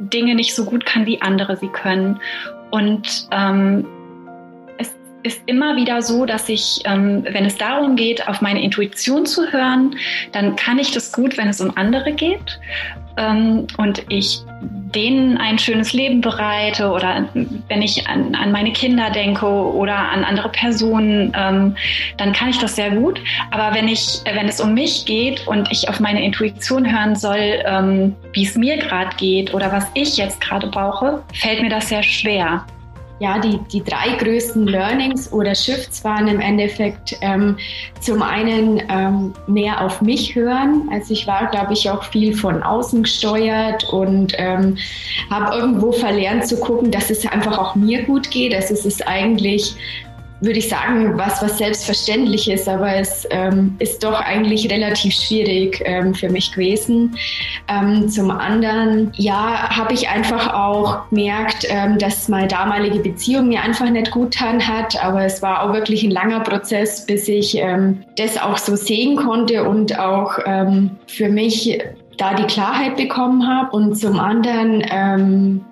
Dinge 0.01 0.35
nicht 0.35 0.55
so 0.55 0.65
gut 0.65 0.87
kann, 0.87 1.07
wie 1.07 1.21
andere 1.21 1.57
sie 1.57 1.69
können. 1.69 2.21
Und 2.71 3.29
ähm, 3.31 3.87
ist 5.23 5.43
immer 5.47 5.77
wieder 5.77 6.03
so, 6.03 6.27
dass 6.27 6.49
ich, 6.49 6.81
ähm, 6.85 7.25
wenn 7.29 7.45
es 7.45 7.57
darum 7.57 7.97
geht, 7.97 8.29
auf 8.29 8.41
meine 8.41 8.63
Intuition 8.63 9.27
zu 9.27 9.53
hören, 9.53 9.97
dann 10.33 10.57
kann 10.57 10.79
ich 10.79 10.91
das 10.93 11.13
gut, 11.13 11.39
wenn 11.39 11.49
es 11.49 11.61
um 11.61 11.77
andere 11.77 12.13
geht 12.13 12.59
ähm, 13.17 13.67
und 13.79 14.05
ich 14.09 14.41
denen 14.95 15.39
ein 15.39 15.59
schönes 15.59 15.93
Leben 15.95 16.21
bereite 16.21 16.91
oder 16.91 17.27
wenn 17.69 17.83
ich 17.83 18.07
an, 18.07 18.35
an 18.35 18.53
meine 18.53 18.73
Kinder 18.73 19.11
denke 19.11 19.47
oder 19.47 19.97
an 19.97 20.23
andere 20.23 20.51
Personen, 20.51 21.33
ähm, 21.35 21.75
dann 22.19 22.33
kann 22.33 22.51
ich 22.51 22.59
das 22.59 22.77
sehr 22.77 22.91
gut. 22.91 23.19
Aber 23.51 23.75
wenn 23.75 23.89
ich, 23.89 24.21
wenn 24.25 24.49
es 24.49 24.61
um 24.61 24.75
mich 24.75 25.07
geht 25.07 25.47
und 25.47 25.71
ich 25.73 25.89
auf 25.89 25.99
meine 25.99 26.23
Intuition 26.23 26.91
hören 26.91 27.17
soll, 27.17 27.63
ähm, 27.65 28.15
wie 28.35 28.45
es 28.45 28.55
mir 28.55 28.77
gerade 28.77 29.17
geht 29.17 29.55
oder 29.55 29.73
was 29.73 29.87
ich 29.95 30.19
jetzt 30.19 30.41
gerade 30.43 30.67
brauche, 30.67 31.23
fällt 31.33 31.63
mir 31.63 31.71
das 31.71 31.89
sehr 31.89 32.03
schwer 32.03 32.67
ja, 33.23 33.39
die, 33.39 33.59
die 33.73 33.85
drei 33.85 34.17
größten 34.19 34.67
Learnings 34.67 35.33
oder 35.33 35.55
Shifts 35.55 36.03
waren 36.03 36.27
im 36.27 36.41
Endeffekt 36.41 37.17
ähm, 37.21 37.57
zum 38.01 38.21
einen 38.21 38.83
ähm, 38.89 39.33
mehr 39.47 39.81
auf 39.81 40.03
mich 40.03 40.35
hören. 40.35 40.89
Also 40.91 41.13
ich 41.13 41.25
war, 41.29 41.47
glaube 41.47 41.73
ich, 41.73 41.89
auch 41.89 42.03
viel 42.03 42.35
von 42.35 42.65
außen 42.65 43.05
gesteuert 43.05 43.85
und 43.93 44.35
ähm, 44.39 44.77
habe 45.31 45.55
irgendwo 45.55 45.93
verlernt 45.93 46.49
zu 46.49 46.59
gucken, 46.59 46.91
dass 46.91 47.11
es 47.11 47.25
einfach 47.25 47.57
auch 47.59 47.77
mir 47.77 48.03
gut 48.03 48.29
geht. 48.33 48.53
Also 48.57 48.75
es 48.75 48.85
ist 48.85 49.07
eigentlich 49.07 49.77
würde 50.43 50.59
ich 50.59 50.69
sagen, 50.69 51.17
was, 51.17 51.41
was 51.41 51.59
selbstverständlich 51.59 52.51
ist, 52.51 52.69
aber 52.69 52.97
es 52.97 53.27
ähm, 53.31 53.77
ist 53.79 54.03
doch 54.03 54.21
eigentlich 54.21 54.71
relativ 54.71 55.15
schwierig 55.15 55.81
ähm, 55.85 56.15
für 56.15 56.29
mich 56.29 56.53
gewesen. 56.53 57.17
Ähm, 57.69 58.09
zum 58.09 58.31
anderen, 58.31 59.13
ja, 59.17 59.71
habe 59.71 59.95
ich 59.95 60.09
einfach 60.09 60.53
auch 60.53 61.09
gemerkt, 61.11 61.67
ähm, 61.69 61.97
dass 61.99 62.29
meine 62.29 62.49
damalige 62.49 62.99
Beziehung 62.99 63.49
mir 63.49 63.63
einfach 63.63 63.89
nicht 63.89 64.11
gut 64.11 64.33
getan 64.33 64.67
hat, 64.67 65.03
aber 65.03 65.25
es 65.25 65.43
war 65.43 65.63
auch 65.63 65.73
wirklich 65.73 66.03
ein 66.03 66.11
langer 66.11 66.41
Prozess, 66.41 67.07
bis 67.07 67.29
ich 67.29 67.57
ähm, 67.57 68.03
das 68.17 68.37
auch 68.37 68.59
so 68.59 68.75
sehen 68.75 69.17
konnte 69.17 69.63
und 69.69 69.97
auch 69.99 70.39
ähm, 70.45 70.91
für 71.07 71.29
mich 71.29 71.79
da 72.19 72.35
die 72.35 72.45
Klarheit 72.45 72.97
bekommen 72.97 73.47
habe. 73.47 73.75
Und 73.77 73.97
zum 73.97 74.19
anderen, 74.19 75.63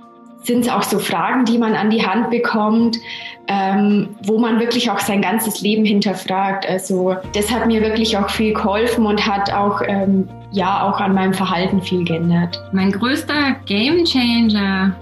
sind 0.43 0.61
es 0.61 0.69
auch 0.69 0.83
so 0.83 0.99
Fragen, 0.99 1.45
die 1.45 1.59
man 1.59 1.75
an 1.75 1.91
die 1.91 2.05
Hand 2.05 2.31
bekommt, 2.31 2.99
ähm, 3.47 4.09
wo 4.25 4.39
man 4.39 4.59
wirklich 4.59 4.91
auch 4.91 4.99
sein 4.99 5.23
ganzes 5.23 5.61
Leben 5.61 5.85
hinterfragt. 5.85 6.67
Also 6.69 7.17
das 7.35 7.51
hat 7.51 7.67
mir 7.67 7.83
wirklich 7.83 8.17
auch 8.17 8.31
viel 8.31 8.55
geholfen 8.55 9.07
und 9.07 9.27
hat 9.27 9.53
auch 9.53 9.83
ähm, 9.87 10.29
ja 10.53 10.83
auch 10.83 11.01
an 11.01 11.15
meinem 11.15 11.35
Verhalten 11.35 11.83
viel 11.83 12.05
geändert. 12.05 12.63
Mein 12.73 12.93
größter 12.93 13.57
Game 13.67 14.05
Changer 14.05 14.95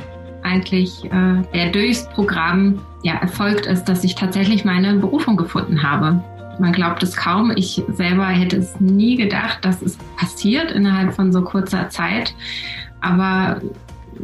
eigentlich, 0.42 1.05
äh, 1.05 1.42
der 1.55 1.70
durchs 1.70 2.09
Programm 2.11 2.81
ja 3.03 3.14
erfolgt 3.14 3.66
ist, 3.66 3.85
dass 3.85 4.05
ich 4.05 4.14
tatsächlich 4.14 4.64
meine 4.64 4.94
Berufung 4.94 5.37
gefunden 5.37 5.83
habe. 5.83 6.22
Man 6.59 6.72
glaubt 6.72 7.03
es 7.03 7.16
kaum. 7.16 7.53
Ich 7.55 7.83
selber 7.88 8.27
hätte 8.27 8.57
es 8.57 8.81
nie 8.81 9.14
gedacht, 9.16 9.64
dass 9.64 9.81
es 9.83 9.96
passiert 10.16 10.72
innerhalb 10.72 11.14
von 11.14 11.33
so 11.33 11.42
kurzer 11.42 11.88
Zeit. 11.88 12.35
Aber 13.01 13.61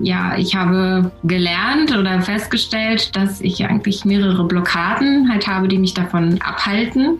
ja, 0.01 0.37
ich 0.37 0.55
habe 0.55 1.11
gelernt 1.25 1.97
oder 1.97 2.21
festgestellt, 2.21 3.15
dass 3.17 3.41
ich 3.41 3.65
eigentlich 3.65 4.05
mehrere 4.05 4.45
Blockaden 4.45 5.31
halt 5.31 5.47
habe, 5.47 5.69
die 5.69 5.79
mich 5.79 5.95
davon 5.95 6.41
abhalten, 6.43 7.19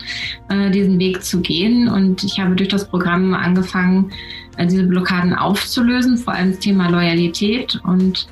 äh, 0.49 0.71
diesen 0.71 0.99
Weg 0.99 1.23
zu 1.25 1.41
gehen. 1.41 1.89
Und 1.89 2.25
ich 2.25 2.41
habe 2.41 2.55
durch 2.55 2.69
das 2.69 2.89
Programm 2.89 3.35
angefangen, 3.35 4.11
äh, 4.57 4.67
diese 4.67 4.85
Blockaden 4.85 5.35
aufzulösen, 5.35 6.17
vor 6.19 6.35
allem 6.35 6.51
das 6.51 6.61
Thema 6.61 6.89
Loyalität. 6.89 7.81
Und 7.85 8.27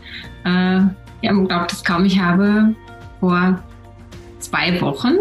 äh, 0.44 0.80
ja, 1.22 1.32
man 1.32 1.46
glaubt 1.46 1.72
es 1.72 1.84
kaum, 1.84 2.04
ich 2.04 2.18
habe 2.18 2.74
vor 3.20 3.62
zwei 4.40 4.80
Wochen 4.80 5.14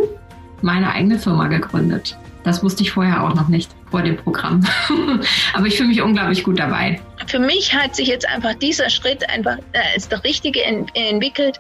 meine 0.62 0.92
eigene 0.92 1.20
Firma 1.20 1.48
gegründet. 1.48 2.18
Das 2.44 2.64
wusste 2.64 2.84
ich 2.84 2.92
vorher 2.92 3.24
auch 3.24 3.36
noch 3.36 3.48
nicht, 3.48 3.70
vor 3.92 4.02
dem 4.02 4.18
Programm. 4.18 4.66
Aber 5.54 5.68
ich 5.68 5.78
fühle 5.78 5.90
mich 5.90 6.02
unglaublich 6.02 6.44
gut 6.44 6.58
dabei. 6.58 7.00
Für 7.28 7.40
mich 7.40 7.76
hat 7.76 7.96
sich 7.96 8.08
jetzt 8.08 8.28
einfach 8.28 8.56
dieser 8.56 8.90
Schritt 8.90 9.30
einfach 9.30 9.58
äh, 9.74 9.94
als 9.94 10.08
der 10.08 10.24
richtige 10.24 10.64
ent 10.64 10.90
entwickelt, 10.96 11.60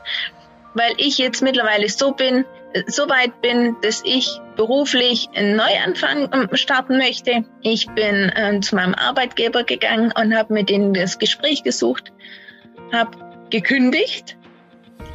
weil 0.74 0.94
ich 0.98 1.18
jetzt 1.18 1.42
mittlerweile 1.42 1.90
so 1.90 2.14
bin, 2.14 2.46
so 2.88 3.10
weit 3.10 3.42
bin, 3.42 3.76
dass 3.82 4.02
ich 4.06 4.40
beruflich 4.56 5.28
einen 5.36 5.58
Neuanfang 5.58 6.30
ähm, 6.34 6.50
starten 6.54 6.98
möchte. 6.98 7.44
Ich 7.62 7.88
bin 7.88 8.32
äh, 8.36 8.60
zu 8.62 8.76
meinem 8.76 8.96
Arbeitgeber 8.96 9.64
gegangen 9.64 10.14
und 10.16 10.36
habe 10.36 10.54
mit 10.54 10.72
ihnen 10.72 10.94
das 10.94 11.20
Gespräch 11.20 11.64
gesucht, 11.64 12.12
habe 12.94 13.12
gekündigt 13.50 14.38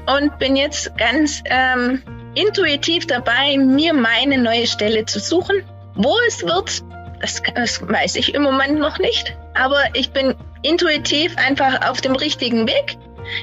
und 0.06 0.38
bin 0.38 0.56
jetzt 0.56 0.96
ganz 0.98 1.42
ähm, 1.46 2.02
intuitiv 2.34 3.06
dabei, 3.06 3.56
mir 3.56 3.94
meine 3.94 4.38
neue 4.38 4.66
Stelle 4.66 5.06
zu 5.06 5.18
suchen. 5.18 5.62
Wo 5.94 6.14
es 6.28 6.42
wird, 6.42 6.82
das, 7.20 7.42
das 7.54 7.86
weiß 7.86 8.16
ich 8.16 8.34
im 8.34 8.42
Moment 8.42 8.78
noch 8.78 8.98
nicht. 8.98 9.36
Aber 9.54 9.80
ich 9.94 10.10
bin 10.10 10.34
intuitiv 10.62 11.36
einfach 11.36 11.88
auf 11.88 12.00
dem 12.00 12.14
richtigen 12.16 12.66
Weg. 12.66 12.96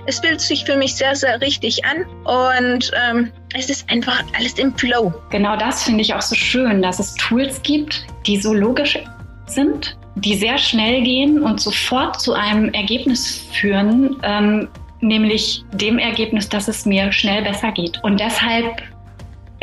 Es 0.05 0.19
fühlt 0.19 0.39
sich 0.39 0.63
für 0.65 0.77
mich 0.77 0.95
sehr, 0.95 1.15
sehr 1.15 1.41
richtig 1.41 1.83
an 1.85 2.05
und 2.23 2.91
ähm, 3.05 3.31
es 3.53 3.69
ist 3.69 3.89
einfach 3.89 4.23
alles 4.37 4.53
im 4.53 4.75
Flow. 4.77 5.13
Genau 5.29 5.57
das 5.57 5.83
finde 5.83 6.01
ich 6.01 6.13
auch 6.13 6.21
so 6.21 6.35
schön, 6.35 6.81
dass 6.81 6.99
es 6.99 7.15
Tools 7.15 7.61
gibt, 7.63 8.05
die 8.25 8.39
so 8.39 8.53
logisch 8.53 8.97
sind, 9.45 9.97
die 10.15 10.35
sehr 10.35 10.57
schnell 10.57 11.03
gehen 11.03 11.41
und 11.43 11.59
sofort 11.59 12.21
zu 12.21 12.33
einem 12.33 12.73
Ergebnis 12.73 13.45
führen, 13.51 14.15
ähm, 14.23 14.69
nämlich 15.01 15.65
dem 15.73 15.99
Ergebnis, 15.99 16.47
dass 16.47 16.69
es 16.69 16.85
mir 16.85 17.11
schnell 17.11 17.43
besser 17.43 17.71
geht. 17.71 18.01
Und 18.03 18.19
deshalb 18.19 18.81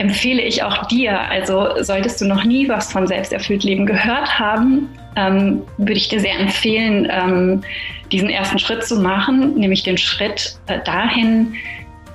empfehle 0.00 0.40
ich 0.40 0.62
auch 0.62 0.86
dir, 0.86 1.20
also 1.20 1.68
solltest 1.82 2.20
du 2.22 2.24
noch 2.24 2.44
nie 2.44 2.68
was 2.68 2.90
von 2.90 3.06
Selbsterfüllt 3.06 3.64
Leben 3.64 3.84
gehört 3.84 4.38
haben, 4.38 4.88
ähm, 5.14 5.62
würde 5.76 5.92
ich 5.92 6.08
dir 6.08 6.20
sehr 6.20 6.38
empfehlen, 6.38 7.06
ähm, 7.10 7.62
diesen 8.10 8.30
ersten 8.30 8.58
Schritt 8.58 8.82
zu 8.82 8.98
machen, 8.98 9.54
nämlich 9.56 9.82
den 9.82 9.98
Schritt 9.98 10.58
äh, 10.68 10.78
dahin, 10.84 11.54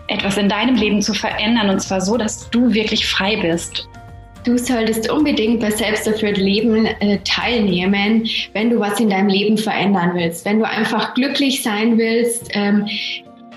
etwas 0.08 0.38
in 0.38 0.50
deinem 0.50 0.76
Leben 0.76 1.02
zu 1.02 1.14
verändern 1.14 1.70
und 1.70 1.80
zwar 1.80 2.02
so, 2.02 2.18
dass 2.18 2.50
du 2.50 2.74
wirklich 2.74 3.06
frei 3.06 3.38
bist. 3.38 3.88
Du 4.46 4.58
solltest 4.58 5.10
unbedingt 5.10 5.60
bei 5.60 5.70
Selbsterfüllt 5.70 6.38
Leben 6.38 6.88
äh, 6.88 7.20
teilnehmen, 7.24 8.28
wenn 8.54 8.72
du 8.72 8.80
was 8.80 9.00
in 9.00 9.10
deinem 9.10 9.28
Leben 9.28 9.58
verändern 9.58 10.12
willst. 10.16 10.46
Wenn 10.46 10.60
du 10.60 10.68
einfach 10.68 11.14
glücklich 11.14 11.62
sein 11.62 11.98
willst, 11.98 12.50
ähm, 12.54 12.88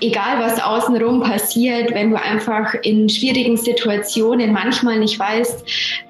egal 0.01 0.39
was 0.39 0.61
außenrum 0.61 1.21
passiert, 1.21 1.93
wenn 1.93 2.11
du 2.11 2.21
einfach 2.21 2.73
in 2.83 3.09
schwierigen 3.09 3.57
Situationen 3.57 4.53
manchmal 4.53 4.99
nicht 4.99 5.19
weißt, 5.19 5.65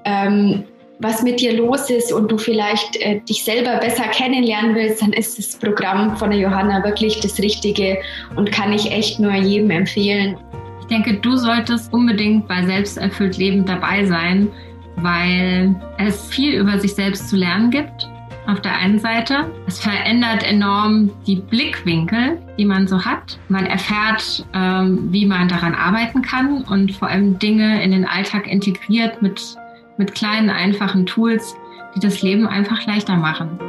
ähm, 0.05 0.63
was 0.99 1.23
mit 1.23 1.39
dir 1.39 1.53
los 1.53 1.89
ist 1.89 2.11
und 2.11 2.29
du 2.29 2.37
vielleicht 2.37 2.97
äh, 2.97 3.21
dich 3.21 3.43
selber 3.43 3.77
besser 3.77 4.03
kennenlernen 4.03 4.75
willst, 4.75 5.01
dann 5.01 5.13
ist 5.13 5.37
das 5.37 5.55
Programm 5.57 6.17
von 6.17 6.29
der 6.29 6.39
Johanna 6.39 6.83
wirklich 6.83 7.19
das 7.21 7.39
Richtige 7.39 7.97
und 8.35 8.51
kann 8.51 8.73
ich 8.73 8.91
echt 8.91 9.19
nur 9.19 9.33
jedem 9.33 9.71
empfehlen. 9.71 10.37
Ich 10.81 10.87
denke, 10.87 11.13
du 11.13 11.37
solltest 11.37 11.93
unbedingt 11.93 12.47
bei 12.47 12.65
Selbsterfüllt 12.65 13.37
Leben 13.37 13.65
dabei 13.65 14.05
sein, 14.05 14.49
weil 14.97 15.73
es 15.97 16.27
viel 16.27 16.55
über 16.55 16.77
sich 16.79 16.93
selbst 16.95 17.29
zu 17.29 17.37
lernen 17.37 17.71
gibt. 17.71 18.09
Auf 18.49 18.61
der 18.61 18.75
einen 18.75 18.97
Seite. 18.97 19.51
Es 19.67 19.79
verändert 19.79 20.41
enorm 20.43 21.11
die 21.27 21.35
Blickwinkel, 21.35 22.41
die 22.57 22.65
man 22.65 22.87
so 22.87 23.05
hat. 23.05 23.37
Man 23.47 23.67
erfährt, 23.67 24.43
ähm, 24.55 25.13
wie 25.13 25.27
man 25.27 25.47
daran 25.47 25.75
arbeiten 25.75 26.23
kann 26.23 26.63
und 26.63 26.93
vor 26.93 27.09
allem 27.09 27.37
Dinge 27.37 27.83
in 27.83 27.91
den 27.91 28.05
Alltag 28.05 28.47
integriert 28.47 29.21
mit, 29.21 29.55
mit 29.97 30.15
kleinen, 30.15 30.49
einfachen 30.49 31.05
Tools, 31.05 31.55
die 31.95 31.99
das 31.99 32.23
Leben 32.23 32.47
einfach 32.47 32.87
leichter 32.87 33.17
machen. 33.17 33.59